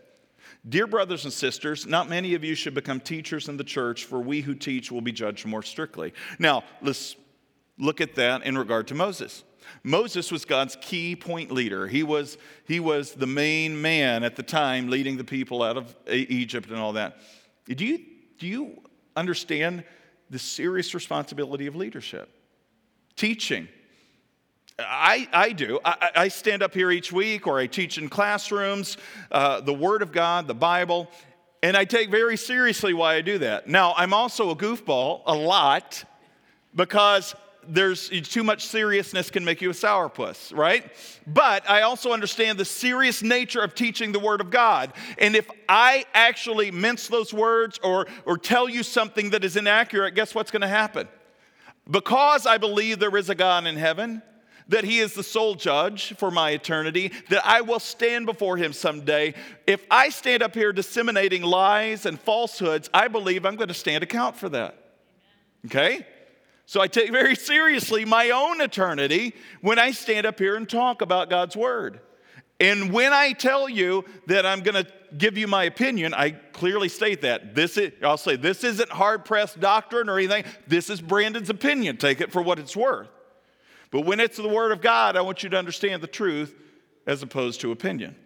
[0.66, 4.20] Dear brothers and sisters, not many of you should become teachers in the church, for
[4.20, 6.14] we who teach will be judged more strictly.
[6.38, 7.16] Now, let's
[7.78, 9.44] look at that in regard to Moses.
[9.82, 11.86] Moses was God's key point leader.
[11.86, 15.94] He was, he was the main man at the time leading the people out of
[16.08, 17.18] Egypt and all that.
[17.66, 17.98] Do you,
[18.38, 18.82] do you
[19.16, 19.84] understand
[20.30, 22.30] the serious responsibility of leadership?
[23.16, 23.68] Teaching.
[24.78, 25.78] I, I do.
[25.84, 28.96] I, I stand up here each week or I teach in classrooms,
[29.30, 31.08] uh, the Word of God, the Bible,
[31.62, 33.68] and I take very seriously why I do that.
[33.68, 36.04] Now, I'm also a goofball a lot
[36.74, 37.34] because
[37.66, 40.84] there's too much seriousness can make you a sourpuss, right?
[41.26, 44.92] But I also understand the serious nature of teaching the Word of God.
[45.18, 50.14] And if I actually mince those words or, or tell you something that is inaccurate,
[50.14, 51.08] guess what's going to happen?
[51.90, 54.20] Because I believe there is a God in heaven,
[54.68, 58.72] that He is the sole judge for my eternity, that I will stand before Him
[58.72, 59.34] someday.
[59.66, 64.02] If I stand up here disseminating lies and falsehoods, I believe I'm going to stand
[64.02, 64.76] account for that.
[65.66, 66.06] Okay?
[66.66, 71.02] So I take very seriously my own eternity when I stand up here and talk
[71.02, 72.00] about God's word.
[72.60, 76.88] And when I tell you that I'm going to give you my opinion, I clearly
[76.88, 77.54] state that.
[77.54, 80.44] This is, I'll say, this isn't hard pressed doctrine or anything.
[80.66, 81.96] This is Brandon's opinion.
[81.96, 83.08] Take it for what it's worth.
[83.94, 86.52] But when it's the Word of God, I want you to understand the truth
[87.06, 88.16] as opposed to opinion.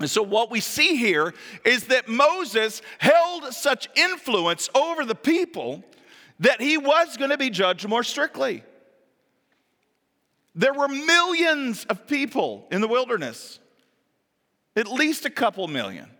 [0.00, 1.32] And so, what we see here
[1.64, 5.84] is that Moses held such influence over the people
[6.40, 8.64] that he was going to be judged more strictly.
[10.56, 13.60] There were millions of people in the wilderness,
[14.74, 16.10] at least a couple million.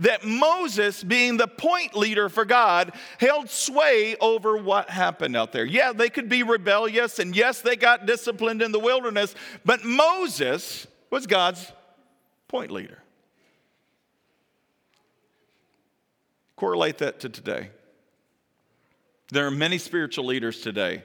[0.00, 5.64] That Moses, being the point leader for God, held sway over what happened out there.
[5.64, 10.86] Yeah, they could be rebellious, and yes, they got disciplined in the wilderness, but Moses
[11.08, 11.72] was God's
[12.48, 12.98] point leader.
[16.56, 17.70] Correlate that to today.
[19.32, 21.02] There are many spiritual leaders today.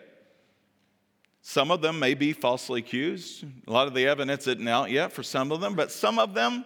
[1.42, 3.46] Some of them may be falsely accused.
[3.68, 6.34] A lot of the evidence isn't out yet for some of them, but some of
[6.34, 6.66] them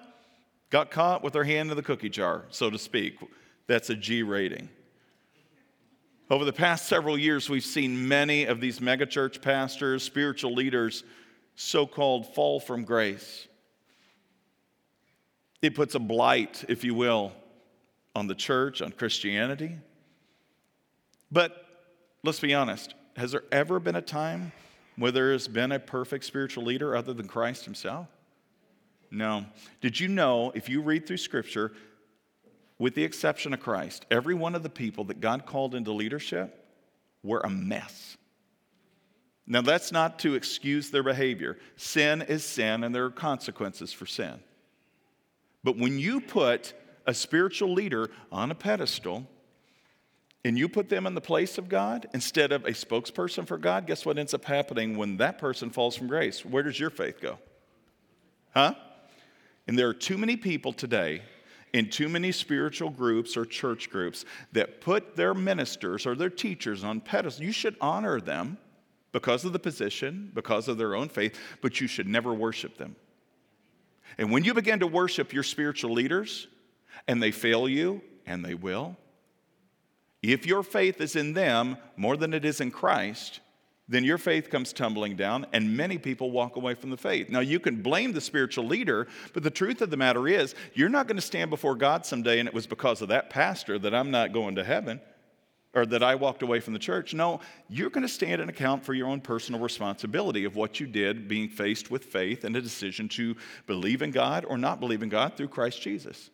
[0.69, 3.17] got caught with their hand in the cookie jar, so to speak.
[3.67, 4.69] That's a G rating.
[6.29, 11.03] Over the past several years, we've seen many of these megachurch pastors, spiritual leaders,
[11.55, 13.47] so called fall from grace.
[15.61, 17.31] It puts a blight, if you will,
[18.15, 19.77] on the church, on Christianity.
[21.31, 21.65] But
[22.23, 24.51] let's be honest has there ever been a time
[24.97, 28.07] where there has been a perfect spiritual leader other than Christ himself?
[29.15, 29.45] No.
[29.79, 31.71] Did you know, if you read through Scripture,
[32.77, 36.65] with the exception of Christ, every one of the people that God called into leadership
[37.23, 38.17] were a mess.
[39.47, 41.57] Now, that's not to excuse their behavior.
[41.77, 44.39] Sin is sin, and there are consequences for sin.
[45.63, 46.73] But when you put
[47.05, 49.25] a spiritual leader on a pedestal,
[50.43, 53.87] and you put them in the place of God instead of a spokesperson for God,
[53.87, 56.43] guess what ends up happening when that person falls from grace?
[56.43, 57.39] Where does your faith go?
[58.53, 58.75] Huh?
[59.67, 61.21] And there are too many people today
[61.73, 64.23] in too many spiritual groups or church groups
[64.53, 67.45] that put their ministers or their teachers on pedestals.
[67.45, 68.57] You should honor them
[69.11, 72.95] because of the position, because of their own faith, but you should never worship them.
[74.17, 76.47] And when you begin to worship your spiritual leaders
[77.07, 78.97] and they fail you, and they will,
[80.21, 83.41] if your faith is in them more than it is in Christ,
[83.87, 87.29] then your faith comes tumbling down, and many people walk away from the faith.
[87.29, 90.89] Now, you can blame the spiritual leader, but the truth of the matter is, you're
[90.89, 93.93] not going to stand before God someday, and it was because of that pastor that
[93.93, 94.99] I'm not going to heaven
[95.73, 97.13] or that I walked away from the church.
[97.13, 100.87] No, you're going to stand and account for your own personal responsibility of what you
[100.87, 103.35] did being faced with faith and a decision to
[103.67, 106.29] believe in God or not believe in God through Christ Jesus.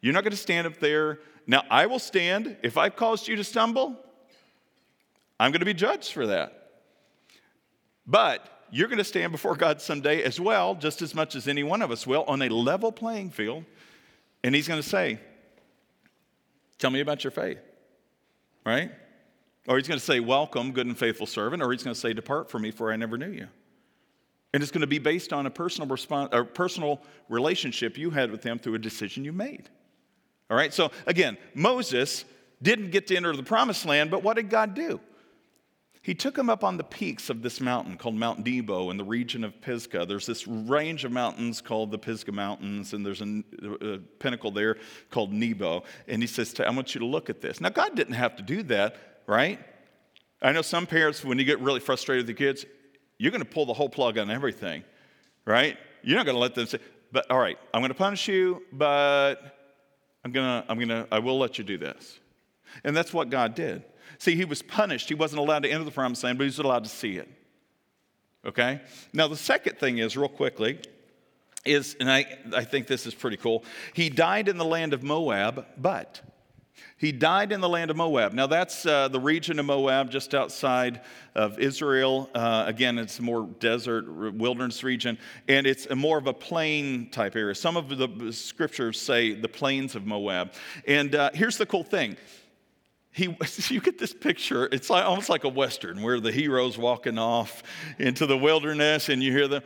[0.00, 2.56] You're not going to stand up there now, I will stand.
[2.62, 3.96] If I've caused you to stumble,
[5.40, 6.59] I'm going to be judged for that.
[8.06, 11.62] But you're going to stand before God someday as well, just as much as any
[11.62, 13.64] one of us will, on a level playing field.
[14.44, 15.18] And He's going to say,
[16.78, 17.58] Tell me about your faith,
[18.64, 18.90] right?
[19.68, 21.62] Or He's going to say, Welcome, good and faithful servant.
[21.62, 23.48] Or He's going to say, Depart from me, for I never knew you.
[24.52, 28.30] And it's going to be based on a personal, response, a personal relationship you had
[28.30, 29.68] with Him through a decision you made.
[30.48, 32.24] All right, so again, Moses
[32.60, 35.00] didn't get to enter the promised land, but what did God do?
[36.02, 39.04] He took him up on the peaks of this mountain called Mount Nebo in the
[39.04, 40.06] region of Pisgah.
[40.06, 43.42] There's this range of mountains called the Pisgah Mountains, and there's a,
[43.82, 44.78] a pinnacle there
[45.10, 45.82] called Nebo.
[46.08, 47.60] And he says, I want you to look at this.
[47.60, 49.58] Now, God didn't have to do that, right?
[50.40, 52.64] I know some parents, when you get really frustrated with the kids,
[53.18, 54.84] you're going to pull the whole plug on everything,
[55.44, 55.76] right?
[56.02, 56.78] You're not going to let them say,
[57.12, 59.34] but all right, I'm going to punish you, but
[60.24, 62.18] I'm going to, I'm going to, I will let you do this.
[62.84, 63.84] And that's what God did.
[64.20, 65.08] See, he was punished.
[65.08, 67.26] He wasn't allowed to enter the promised land, but he was allowed to see it.
[68.44, 68.82] Okay?
[69.14, 70.78] Now, the second thing is, real quickly,
[71.64, 75.02] is, and I, I think this is pretty cool, he died in the land of
[75.02, 76.20] Moab, but
[76.98, 78.34] he died in the land of Moab.
[78.34, 81.00] Now, that's uh, the region of Moab just outside
[81.34, 82.28] of Israel.
[82.34, 85.16] Uh, again, it's a more desert, wilderness region,
[85.48, 87.54] and it's a more of a plain type area.
[87.54, 90.52] Some of the scriptures say the plains of Moab.
[90.86, 92.18] And uh, here's the cool thing
[93.12, 93.36] he,
[93.68, 97.62] you get this picture, it's like, almost like a Western where the hero's walking off
[97.98, 99.62] into the wilderness and you hear the,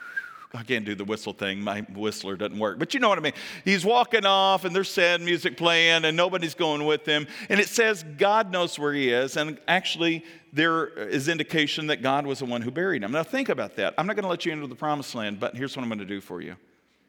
[0.54, 1.62] I can't do the whistle thing.
[1.62, 2.78] My whistler doesn't work.
[2.78, 3.32] But you know what I mean.
[3.64, 7.26] He's walking off and there's sad music playing and nobody's going with him.
[7.48, 9.38] And it says God knows where he is.
[9.38, 13.12] And actually, there is indication that God was the one who buried him.
[13.12, 13.94] Now, think about that.
[13.96, 16.00] I'm not going to let you into the promised land, but here's what I'm going
[16.00, 16.56] to do for you.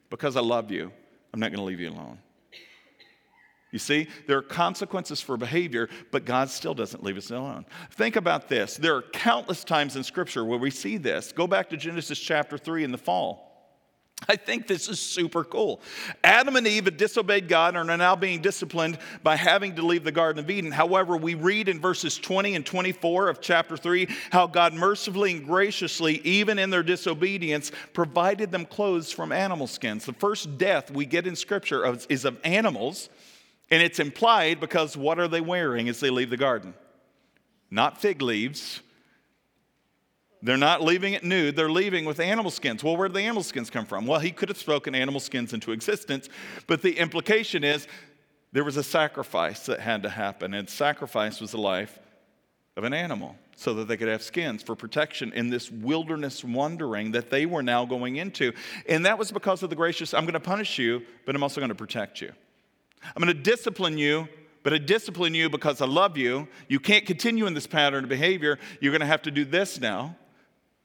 [0.09, 0.91] Because I love you,
[1.33, 2.19] I'm not going to leave you alone.
[3.73, 7.65] You see, there are consequences for behavior, but God still doesn't leave us alone.
[7.89, 8.77] Think about this.
[8.77, 11.31] There are countless times in Scripture where we see this.
[11.31, 13.49] Go back to Genesis chapter 3 in the fall.
[14.29, 15.81] I think this is super cool.
[16.23, 20.03] Adam and Eve had disobeyed God and are now being disciplined by having to leave
[20.03, 20.71] the Garden of Eden.
[20.71, 25.43] However, we read in verses 20 and 24 of chapter 3 how God mercifully and
[25.43, 30.05] graciously, even in their disobedience, provided them clothes from animal skins.
[30.05, 33.09] The first death we get in Scripture is of animals
[33.73, 36.75] and it's implied because what are they wearing as they leave the garden?
[37.71, 38.81] Not fig leaves.
[40.43, 42.83] They're not leaving it nude, they're leaving with animal skins.
[42.83, 44.05] Well, where did the animal skins come from?
[44.05, 46.29] Well, he could have spoken animal skins into existence,
[46.67, 47.87] but the implication is
[48.51, 51.97] there was a sacrifice that had to happen, and sacrifice was the life
[52.77, 57.13] of an animal so that they could have skins for protection in this wilderness wandering
[57.13, 58.51] that they were now going into.
[58.87, 61.59] And that was because of the gracious, I'm going to punish you, but I'm also
[61.59, 62.33] going to protect you.
[63.15, 64.27] I'm going to discipline you,
[64.63, 66.47] but I discipline you because I love you.
[66.67, 68.57] You can't continue in this pattern of behavior.
[68.79, 70.15] You're going to have to do this now,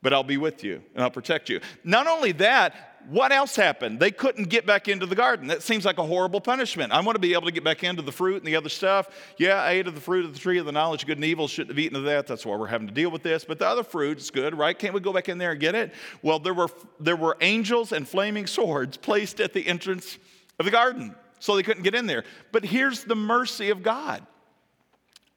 [0.02, 1.60] but I'll be with you and I'll protect you.
[1.84, 4.00] Not only that, what else happened?
[4.00, 5.46] They couldn't get back into the garden.
[5.46, 6.92] That seems like a horrible punishment.
[6.92, 9.08] I want to be able to get back into the fruit and the other stuff.
[9.38, 11.24] Yeah, I ate of the fruit of the tree of the knowledge of good and
[11.24, 11.48] evil.
[11.48, 12.26] Shouldn't have eaten of that.
[12.26, 13.44] That's why we're having to deal with this.
[13.44, 14.78] But the other fruit is good, right?
[14.78, 15.94] Can't we go back in there and get it?
[16.20, 16.68] Well, there were,
[17.00, 20.18] there were angels and flaming swords placed at the entrance
[20.58, 22.24] of the garden so they couldn't get in there.
[22.52, 24.26] But here's the mercy of God.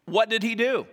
[0.05, 0.87] What did he do?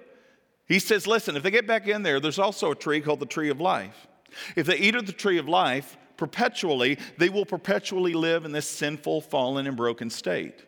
[0.66, 3.26] He says, listen, if they get back in there, there's also a tree called the
[3.26, 4.06] tree of life.
[4.54, 8.68] If they eat of the tree of life perpetually, they will perpetually live in this
[8.68, 10.64] sinful, fallen, and broken state.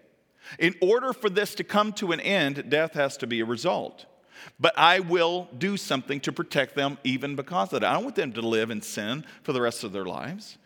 [0.59, 4.07] In order for this to come to an end, death has to be a result.
[4.59, 7.90] But I will do something to protect them even because of that.
[7.90, 10.57] I don't want them to live in sin for the rest of their lives,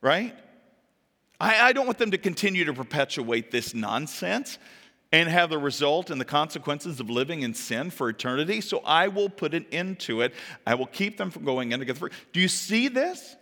[0.00, 0.34] right?
[1.40, 4.58] I, I don't want them to continue to perpetuate this nonsense
[5.12, 8.60] and have the result and the consequences of living in sin for eternity.
[8.60, 10.34] So I will put an end to it.
[10.66, 12.10] I will keep them from going in to get free.
[12.32, 13.36] Do you see this?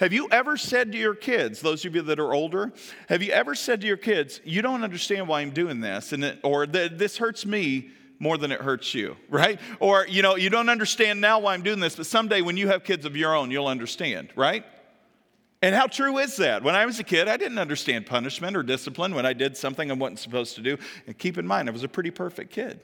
[0.00, 2.72] Have you ever said to your kids, those of you that are older,
[3.08, 6.22] have you ever said to your kids, you don't understand why I'm doing this, and
[6.24, 9.58] it, or this hurts me more than it hurts you, right?
[9.80, 12.68] Or, you know, you don't understand now why I'm doing this, but someday when you
[12.68, 14.64] have kids of your own, you'll understand, right?
[15.62, 16.64] And how true is that?
[16.64, 19.90] When I was a kid, I didn't understand punishment or discipline when I did something
[19.92, 20.76] I wasn't supposed to do.
[21.06, 22.80] And keep in mind, I was a pretty perfect kid.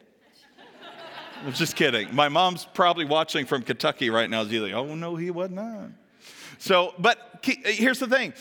[1.43, 2.15] I was just kidding.
[2.15, 4.45] My mom's probably watching from Kentucky right now.
[4.45, 5.91] She's like, oh, no, he was not.
[6.59, 8.33] So, but here's the thing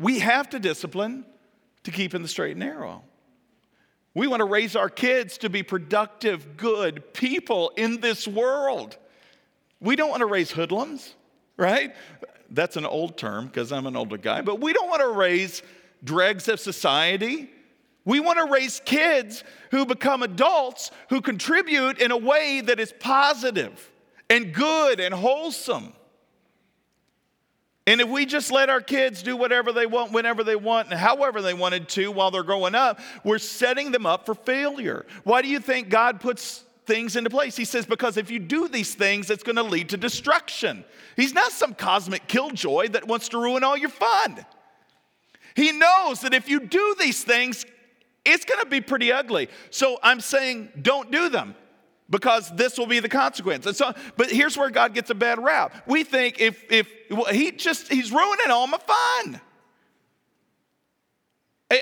[0.00, 1.26] we have to discipline
[1.84, 3.02] to keep in the straight and narrow.
[4.14, 8.96] We want to raise our kids to be productive, good people in this world.
[9.80, 11.14] We don't want to raise hoodlums,
[11.56, 11.94] right?
[12.54, 15.62] That's an old term because I'm an older guy, but we don't want to raise
[16.02, 17.50] dregs of society.
[18.04, 22.92] We want to raise kids who become adults who contribute in a way that is
[23.00, 23.90] positive
[24.28, 25.92] and good and wholesome.
[27.86, 30.98] And if we just let our kids do whatever they want, whenever they want, and
[30.98, 35.04] however they wanted to while they're growing up, we're setting them up for failure.
[35.22, 37.56] Why do you think God puts things into place.
[37.56, 40.84] He says, because if you do these things, it's going to lead to destruction.
[41.16, 44.44] He's not some cosmic killjoy that wants to ruin all your fun.
[45.54, 47.64] He knows that if you do these things,
[48.24, 49.48] it's going to be pretty ugly.
[49.70, 51.54] So I'm saying don't do them
[52.10, 53.66] because this will be the consequence.
[53.66, 55.84] And so, but here's where God gets a bad rap.
[55.86, 59.40] We think if if well, he just he's ruining all my fun.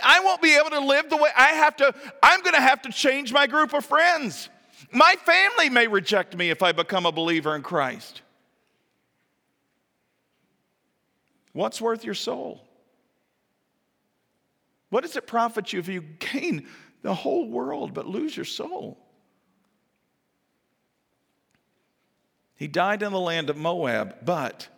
[0.03, 1.95] I won't be able to live the way I have to.
[2.23, 4.49] I'm going to have to change my group of friends.
[4.91, 8.23] My family may reject me if I become a believer in Christ.
[11.53, 12.67] What's worth your soul?
[14.91, 16.67] What does it profit you if you gain
[17.03, 18.99] the whole world but lose your soul?
[22.57, 24.69] He died in the land of Moab, but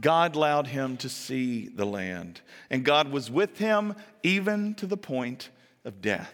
[0.00, 2.40] God allowed him to see the land.
[2.70, 5.50] And God was with him even to the point
[5.84, 6.32] of death.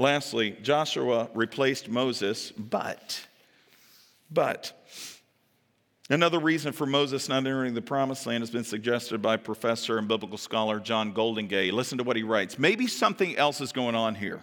[0.00, 3.20] Lastly, Joshua replaced Moses, but,
[4.30, 4.72] but,
[6.08, 10.08] another reason for Moses not entering the promised land has been suggested by professor and
[10.08, 11.70] biblical scholar John Goldingay.
[11.70, 12.58] Listen to what he writes.
[12.58, 14.42] Maybe something else is going on here.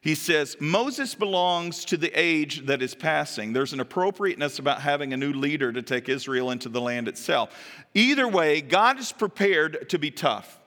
[0.00, 3.52] He says, Moses belongs to the age that is passing.
[3.52, 7.50] There's an appropriateness about having a new leader to take Israel into the land itself.
[7.92, 10.58] Either way, God is prepared to be tough.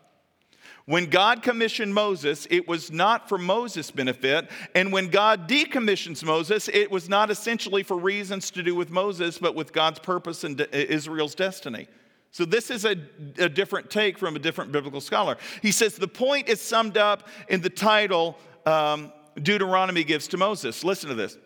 [0.86, 4.50] When God commissioned Moses, it was not for Moses' benefit.
[4.76, 9.40] And when God decommissions Moses, it was not essentially for reasons to do with Moses,
[9.40, 11.88] but with God's purpose and Israel's destiny.
[12.30, 12.98] So, this is a,
[13.40, 15.38] a different take from a different biblical scholar.
[15.62, 19.12] He says the point is summed up in the title um,
[19.42, 20.84] Deuteronomy gives to Moses.
[20.84, 21.38] Listen to this.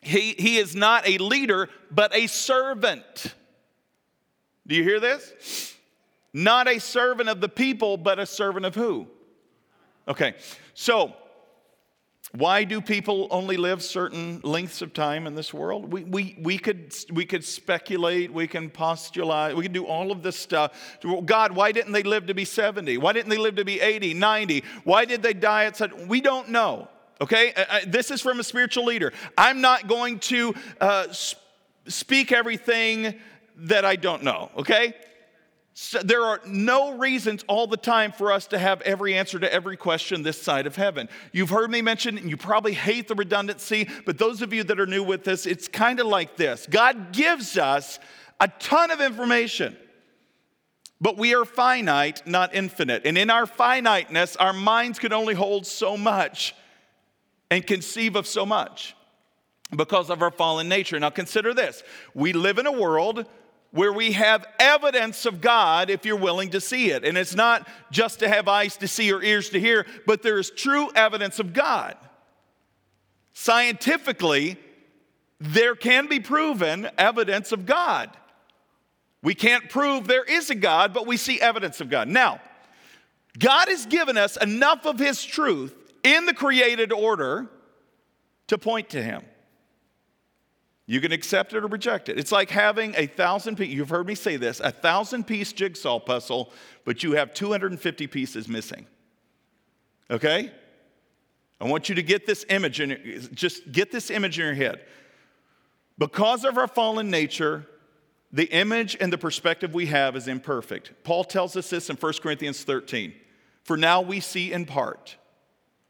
[0.00, 3.34] He, he is not a leader, but a servant.
[4.66, 5.73] Do you hear this?
[6.34, 9.06] Not a servant of the people, but a servant of who?
[10.08, 10.34] Okay,
[10.74, 11.14] so
[12.32, 15.92] why do people only live certain lengths of time in this world?
[15.92, 20.24] We, we, we, could, we could speculate, we can postulate, we can do all of
[20.24, 20.98] this stuff.
[21.24, 22.98] God, why didn't they live to be 70?
[22.98, 24.64] Why didn't they live to be 80, 90?
[24.82, 25.92] Why did they die at such?
[26.08, 26.88] We don't know.
[27.20, 29.12] Okay, uh, uh, this is from a spiritual leader.
[29.38, 31.06] I'm not going to uh,
[31.86, 33.14] speak everything
[33.56, 34.94] that I don't know, okay?
[35.76, 39.52] So there are no reasons all the time for us to have every answer to
[39.52, 41.08] every question this side of heaven.
[41.32, 44.78] You've heard me mention, and you probably hate the redundancy, but those of you that
[44.78, 47.98] are new with this, it's kind of like this God gives us
[48.40, 49.76] a ton of information.
[51.00, 53.04] But we are finite, not infinite.
[53.04, 56.54] And in our finiteness, our minds can only hold so much
[57.50, 58.94] and conceive of so much
[59.74, 60.98] because of our fallen nature.
[61.00, 61.82] Now, consider this
[62.14, 63.26] we live in a world
[63.74, 67.04] where we have evidence of God if you're willing to see it.
[67.04, 70.38] And it's not just to have eyes to see or ears to hear, but there
[70.38, 71.96] is true evidence of God.
[73.32, 74.56] Scientifically,
[75.40, 78.10] there can be proven evidence of God.
[79.22, 82.06] We can't prove there is a God, but we see evidence of God.
[82.06, 82.40] Now,
[83.36, 87.48] God has given us enough of His truth in the created order
[88.46, 89.24] to point to him.
[90.86, 92.18] You can accept it or reject it.
[92.18, 95.98] It's like having a thousand piece, you've heard me say this, a thousand piece jigsaw
[95.98, 96.52] puzzle,
[96.84, 98.86] but you have 250 pieces missing.
[100.10, 100.52] Okay?
[101.60, 104.84] I want you to get this image in just get this image in your head.
[105.96, 107.66] Because of our fallen nature,
[108.32, 110.92] the image and the perspective we have is imperfect.
[111.04, 113.14] Paul tells us this in 1 Corinthians 13.
[113.62, 115.16] For now we see in part.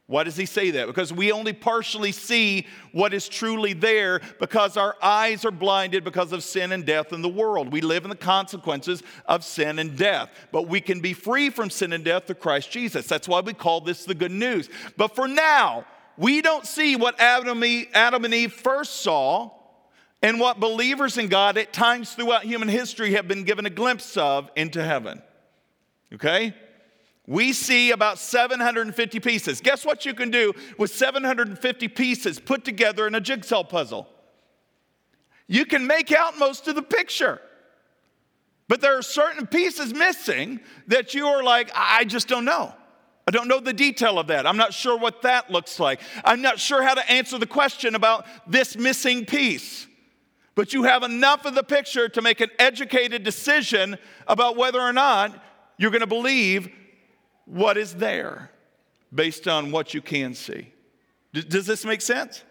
[0.07, 0.85] Why does he say that?
[0.85, 6.31] Because we only partially see what is truly there because our eyes are blinded because
[6.31, 7.71] of sin and death in the world.
[7.71, 11.71] We live in the consequences of sin and death, but we can be free from
[11.71, 13.07] sin and death through Christ Jesus.
[13.07, 14.69] That's why we call this the good news.
[14.95, 15.85] But for now,
[16.17, 19.49] we don't see what Adam and Eve first saw
[20.21, 24.17] and what believers in God at times throughout human history have been given a glimpse
[24.17, 25.23] of into heaven.
[26.13, 26.53] Okay?
[27.27, 29.61] We see about 750 pieces.
[29.61, 34.07] Guess what you can do with 750 pieces put together in a jigsaw puzzle?
[35.47, 37.39] You can make out most of the picture.
[38.67, 42.73] But there are certain pieces missing that you are like, I just don't know.
[43.27, 44.45] I don't know the detail of that.
[44.45, 45.99] I'm not sure what that looks like.
[46.23, 49.87] I'm not sure how to answer the question about this missing piece.
[50.53, 53.97] But you have enough of the picture to make an educated decision
[54.27, 55.43] about whether or not
[55.77, 56.69] you're going to believe
[57.45, 58.51] what is there
[59.13, 60.71] based on what you can see.
[61.33, 62.43] Does this make sense?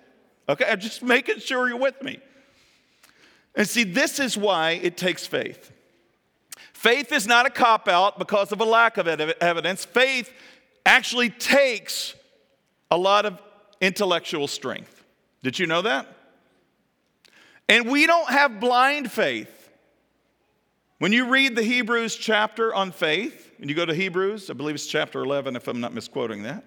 [0.48, 2.18] Okay, I'm just making sure you're with me.
[3.54, 5.72] And see, this is why it takes faith.
[6.72, 9.84] Faith is not a cop out because of a lack of evidence.
[9.84, 10.30] Faith
[10.84, 12.14] actually takes
[12.90, 13.40] a lot of
[13.80, 15.04] intellectual strength.
[15.42, 16.06] Did you know that?
[17.68, 19.70] And we don't have blind faith.
[20.98, 24.74] When you read the Hebrews chapter on faith, and you go to Hebrews, I believe
[24.74, 26.64] it's chapter 11, if I'm not misquoting that,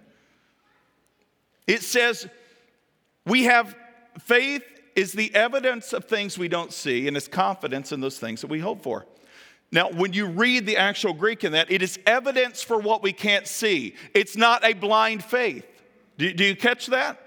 [1.66, 2.28] it says,
[3.26, 3.76] We have
[4.20, 4.64] faith
[4.96, 8.48] is the evidence of things we don't see, and it's confidence in those things that
[8.48, 9.06] we hope for.
[9.72, 13.12] Now, when you read the actual Greek in that, it is evidence for what we
[13.12, 13.96] can't see.
[14.14, 15.66] It's not a blind faith.
[16.18, 17.22] Do, do, you catch that?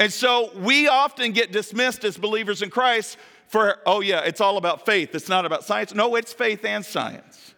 [0.00, 3.18] And so we often get dismissed as believers in Christ
[3.48, 5.14] for, oh, yeah, it's all about faith.
[5.14, 5.94] It's not about science.
[5.94, 7.54] No, it's faith and science.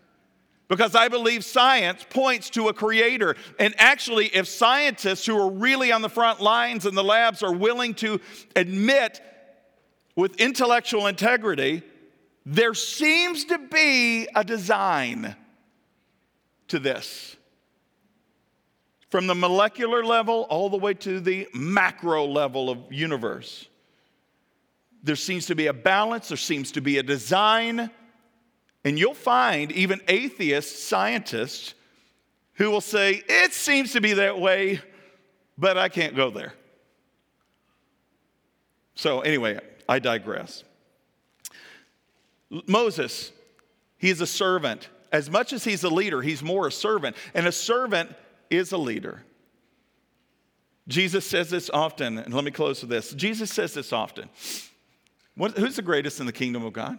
[0.71, 3.35] Because I believe science points to a creator.
[3.59, 7.53] And actually, if scientists who are really on the front lines in the labs are
[7.53, 8.21] willing to
[8.55, 9.21] admit
[10.15, 11.83] with intellectual integrity,
[12.47, 15.35] there seems to be a design
[16.69, 17.37] to this.
[19.11, 23.67] From the molecular level all the way to the macro level of universe.
[25.03, 27.91] There seems to be a balance, there seems to be a design
[28.85, 31.75] and you'll find even atheist scientists
[32.55, 34.81] who will say, It seems to be that way,
[35.59, 36.55] but I can't go there.
[38.95, 40.65] So, anyway, I digress.
[42.67, 43.33] Moses,
[43.97, 44.89] he's a servant.
[45.13, 47.17] As much as he's a leader, he's more a servant.
[47.35, 48.15] And a servant
[48.51, 49.23] is a leader.
[50.89, 53.13] Jesus says this often, and let me close with this.
[53.13, 54.29] Jesus says this often.
[55.37, 56.99] What, who's the greatest in the kingdom of God?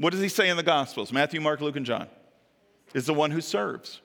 [0.00, 1.12] What does he say in the Gospels?
[1.12, 2.08] Matthew, Mark, Luke, and John.
[2.94, 4.00] Is the one who serves.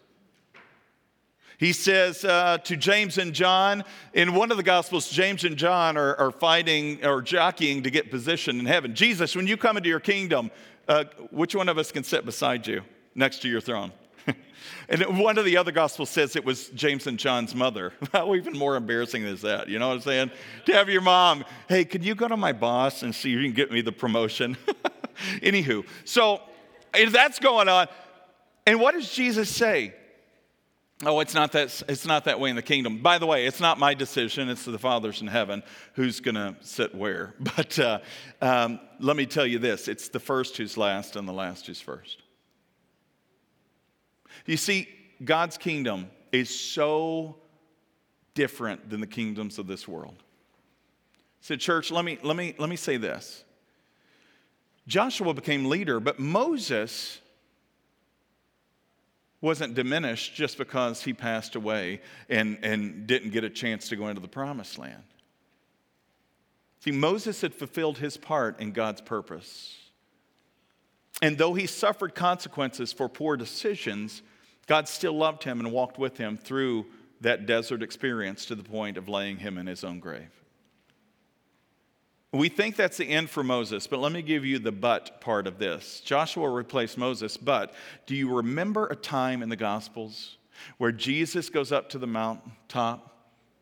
[1.58, 5.96] He says uh, to James and John, in one of the Gospels, James and John
[5.96, 8.94] are, are, fighting or jockeying to get position in heaven.
[8.94, 10.52] Jesus, when you come into your kingdom,
[10.90, 12.82] uh, which one of us can sit beside you
[13.16, 13.94] next to your throne?
[14.90, 17.94] and one of the other Gospels says it was James and John's mother.
[18.12, 19.70] How even more embarrassing is that?
[19.70, 20.32] You know what I'm saying?
[20.66, 23.46] To have your mom, hey, can you go to my boss and see if you
[23.46, 24.58] can get me the promotion?
[25.42, 26.42] Anywho, so
[26.94, 27.88] that's going on.
[28.66, 29.94] And what does Jesus say?
[31.04, 33.02] Oh, it's not that it's not that way in the kingdom.
[33.02, 34.48] By the way, it's not my decision.
[34.48, 35.62] It's the Father's in heaven
[35.94, 37.36] who's going to sit where.
[37.56, 38.00] But uh,
[38.42, 41.82] um, let me tell you this: it's the first who's last, and the last who's
[41.82, 42.24] first.
[44.46, 44.88] You see,
[45.24, 47.38] God's kingdom is so
[48.34, 50.16] different than the kingdoms of this world.
[51.42, 53.44] So, church, let me let me let me say this.
[54.88, 57.20] Joshua became leader, but Moses
[59.42, 64.08] wasn't diminished just because he passed away and, and didn't get a chance to go
[64.08, 65.04] into the promised land.
[66.80, 69.76] See, Moses had fulfilled his part in God's purpose.
[71.22, 74.22] And though he suffered consequences for poor decisions,
[74.68, 76.86] God still loved him and walked with him through
[77.22, 80.30] that desert experience to the point of laying him in his own grave.
[82.36, 85.48] We think that's the end for Moses, but let me give you the but part
[85.48, 86.02] of this.
[86.02, 87.74] Joshua replaced Moses, but
[88.06, 90.36] do you remember a time in the Gospels
[90.78, 93.14] where Jesus goes up to the mountaintop?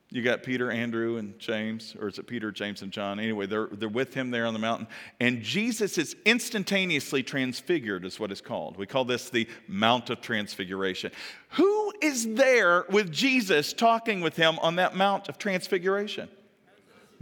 [0.09, 3.19] You got Peter, Andrew, and James, or is it Peter, James, and John?
[3.19, 4.87] Anyway, they're, they're with him there on the mountain.
[5.19, 8.77] And Jesus is instantaneously transfigured, is what it's called.
[8.77, 11.11] We call this the Mount of Transfiguration.
[11.49, 16.27] Who is there with Jesus talking with him on that Mount of Transfiguration?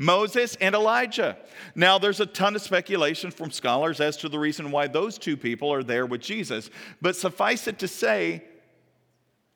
[0.02, 1.38] Moses and Elijah.
[1.76, 5.38] Now, there's a ton of speculation from scholars as to the reason why those two
[5.38, 6.72] people are there with Jesus.
[7.02, 8.44] But suffice it to say,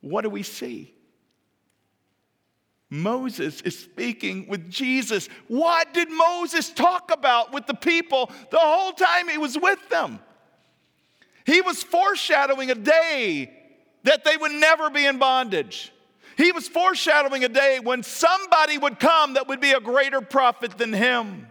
[0.01, 0.93] what do we see?
[2.91, 5.29] Moses is speaking with Jesus.
[5.47, 10.19] What did Moses talk about with the people the whole time he was with them?
[11.47, 13.51] He was foreshadowing a day
[14.03, 15.91] that they would never be in bondage.
[16.37, 20.77] He was foreshadowing a day when somebody would come that would be a greater prophet
[20.77, 21.47] than him.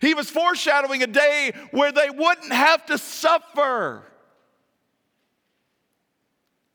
[0.00, 4.02] He was foreshadowing a day where they wouldn't have to suffer.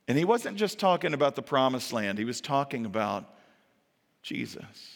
[0.07, 3.25] And he wasn't just talking about the promised land, he was talking about
[4.21, 4.92] Jesus.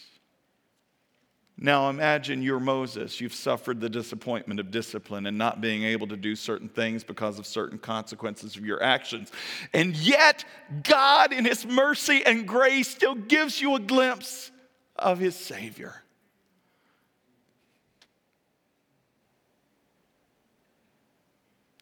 [1.60, 3.20] Now imagine you're Moses.
[3.20, 7.40] You've suffered the disappointment of discipline and not being able to do certain things because
[7.40, 9.32] of certain consequences of your actions.
[9.74, 10.44] And yet,
[10.84, 14.52] God, in His mercy and grace, still gives you a glimpse
[14.94, 16.02] of His Savior.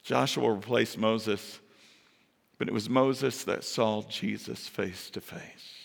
[0.03, 1.59] Joshua replaced Moses,
[2.57, 5.76] but it was Moses that saw Jesus face to face.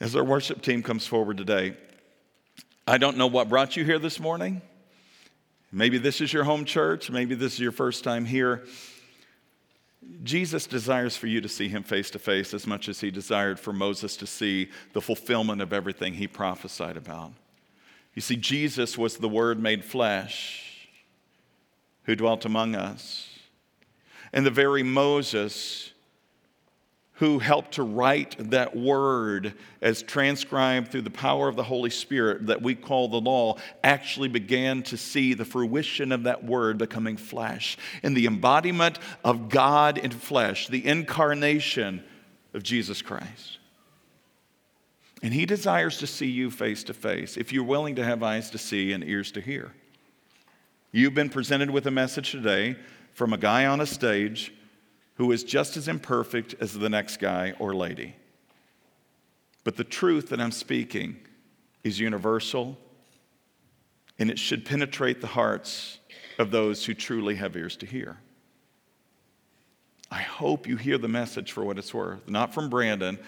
[0.00, 1.76] As our worship team comes forward today,
[2.86, 4.62] I don't know what brought you here this morning.
[5.72, 8.64] Maybe this is your home church, maybe this is your first time here.
[10.22, 13.58] Jesus desires for you to see him face to face as much as he desired
[13.58, 17.32] for Moses to see the fulfillment of everything he prophesied about.
[18.14, 20.64] You see, Jesus was the Word made flesh.
[22.08, 23.28] who dwelt among us,
[24.32, 25.92] and the very Moses
[27.18, 29.52] who helped to write that word
[29.82, 34.28] as transcribed through the power of the Holy Spirit that we call the law, actually
[34.28, 39.98] began to see the fruition of that word becoming flesh in the embodiment of God
[39.98, 42.04] in flesh, the incarnation
[42.54, 43.58] of Jesus Christ.
[45.20, 48.48] And He desires to see you face to face if you're willing to have eyes
[48.50, 49.72] to see and ears to hear.
[50.92, 52.76] You've been presented with a message today
[53.12, 54.52] from a guy on a stage
[55.18, 58.14] who is just as imperfect as the next guy or lady.
[59.64, 61.16] But the truth that I'm speaking
[61.82, 62.78] is universal,
[64.18, 65.98] and it should penetrate the hearts
[66.38, 68.18] of those who truly have ears to hear.
[70.10, 73.18] I hope you hear the message for what it's worth, not from Brandon,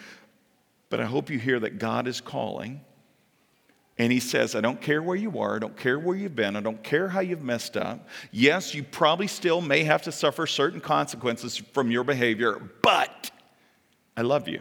[0.90, 2.80] but I hope you hear that God is calling
[4.00, 6.56] and he says, I don't care where you are, I don't care where you've been,
[6.56, 8.08] I don't care how you've messed up.
[8.32, 13.30] Yes, you probably still may have to suffer certain consequences from your behavior, but
[14.16, 14.60] I love you.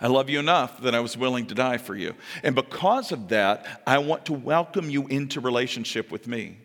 [0.00, 2.14] I love you enough that I was willing to die for you.
[2.44, 6.58] And because of that, I want to welcome you into relationship with me.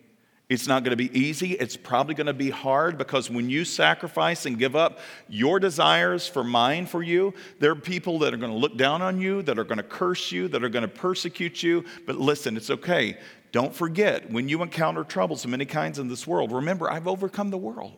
[0.47, 1.53] It's not going to be easy.
[1.53, 6.27] It's probably going to be hard because when you sacrifice and give up your desires
[6.27, 9.41] for mine for you, there are people that are going to look down on you,
[9.41, 11.83] that are going to curse you, that are going to persecute you.
[12.05, 13.17] But listen, it's okay.
[13.51, 17.49] Don't forget, when you encounter troubles of many kinds in this world, remember, I've overcome
[17.49, 17.93] the world.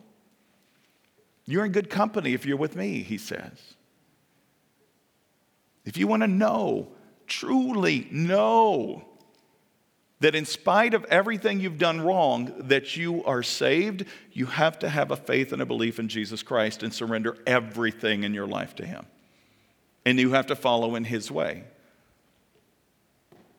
[1.44, 3.58] You're in good company if you're with me, he says.
[5.84, 6.88] If you want to know,
[7.26, 9.07] truly know
[10.20, 14.88] that in spite of everything you've done wrong, that you are saved, you have to
[14.88, 18.74] have a faith and a belief in Jesus Christ and surrender everything in your life
[18.76, 19.06] to Him.
[20.04, 21.64] And you have to follow in His way.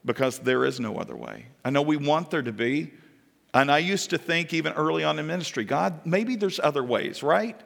[0.04, 1.46] Because there is no other way.
[1.64, 2.92] I know we want there to be.
[3.54, 7.24] And I used to think, even early on in ministry, God, maybe there's other ways,
[7.24, 7.60] right?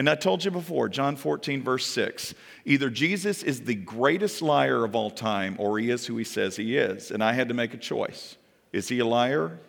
[0.00, 2.32] And I told you before, John 14, verse 6,
[2.64, 6.56] either Jesus is the greatest liar of all time or he is who he says
[6.56, 7.10] he is.
[7.10, 8.38] And I had to make a choice.
[8.72, 9.60] Is he a liar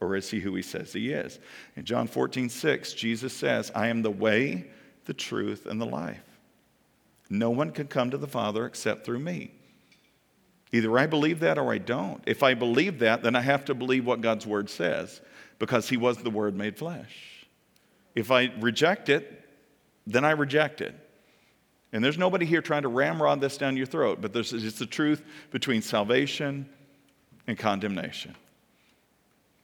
[0.00, 1.38] or is he who he says he is?
[1.76, 4.66] In John 14, 6, Jesus says, I am the way,
[5.04, 6.40] the truth, and the life.
[7.30, 9.52] No one can come to the Father except through me.
[10.72, 12.24] Either I believe that or I don't.
[12.26, 15.20] If I believe that, then I have to believe what God's word says
[15.60, 17.37] because he was the word made flesh.
[18.18, 19.44] If I reject it,
[20.04, 20.92] then I reject it.
[21.92, 24.86] And there's nobody here trying to ramrod this down your throat, but there's, it's the
[24.86, 26.68] truth between salvation
[27.46, 28.34] and condemnation.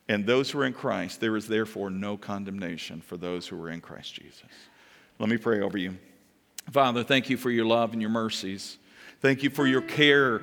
[0.08, 3.70] And those who are in Christ, there is therefore no condemnation for those who are
[3.70, 4.44] in Christ Jesus.
[5.18, 5.98] Let me pray over you.
[6.70, 8.78] Father, thank you for your love and your mercies.
[9.20, 10.42] Thank you for your care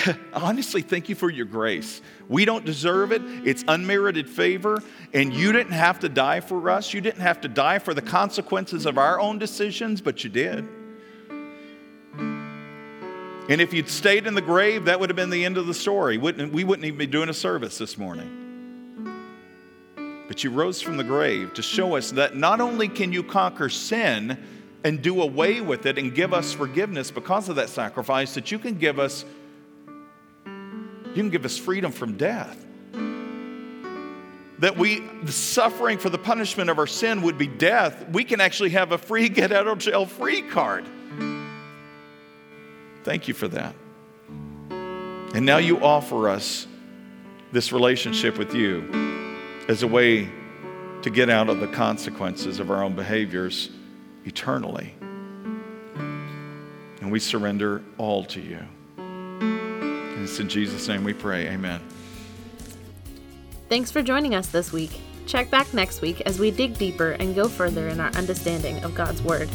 [0.32, 2.00] honestly, thank you for your grace.
[2.28, 4.82] We don't deserve it, it's unmerited favor,
[5.12, 6.94] and you didn't have to die for us.
[6.94, 10.66] You didn't have to die for the consequences of our own decisions, but you did.
[13.48, 15.74] And if you'd stayed in the grave, that would have been the end of the
[15.74, 16.16] story.
[16.16, 18.38] Wouldn't, We wouldn't even be doing a service this morning.
[20.28, 23.68] But you rose from the grave to show us that not only can you conquer
[23.68, 24.38] sin
[24.84, 28.58] and do away with it and give us forgiveness because of that sacrifice, that you
[28.58, 29.24] can give us
[31.14, 32.56] you can give us freedom from death.
[34.60, 38.08] That we, the suffering for the punishment of our sin would be death.
[38.10, 40.86] We can actually have a free get out of jail free card.
[43.04, 43.74] Thank you for that.
[44.70, 46.66] And now you offer us
[47.52, 48.88] this relationship with you
[49.68, 50.30] as a way
[51.02, 53.70] to get out of the consequences of our own behaviors
[54.24, 54.94] eternally.
[57.00, 58.60] And we surrender all to you.
[60.22, 61.48] It's in Jesus' name we pray.
[61.48, 61.82] Amen.
[63.68, 65.00] Thanks for joining us this week.
[65.26, 68.94] Check back next week as we dig deeper and go further in our understanding of
[68.94, 69.48] God's Word.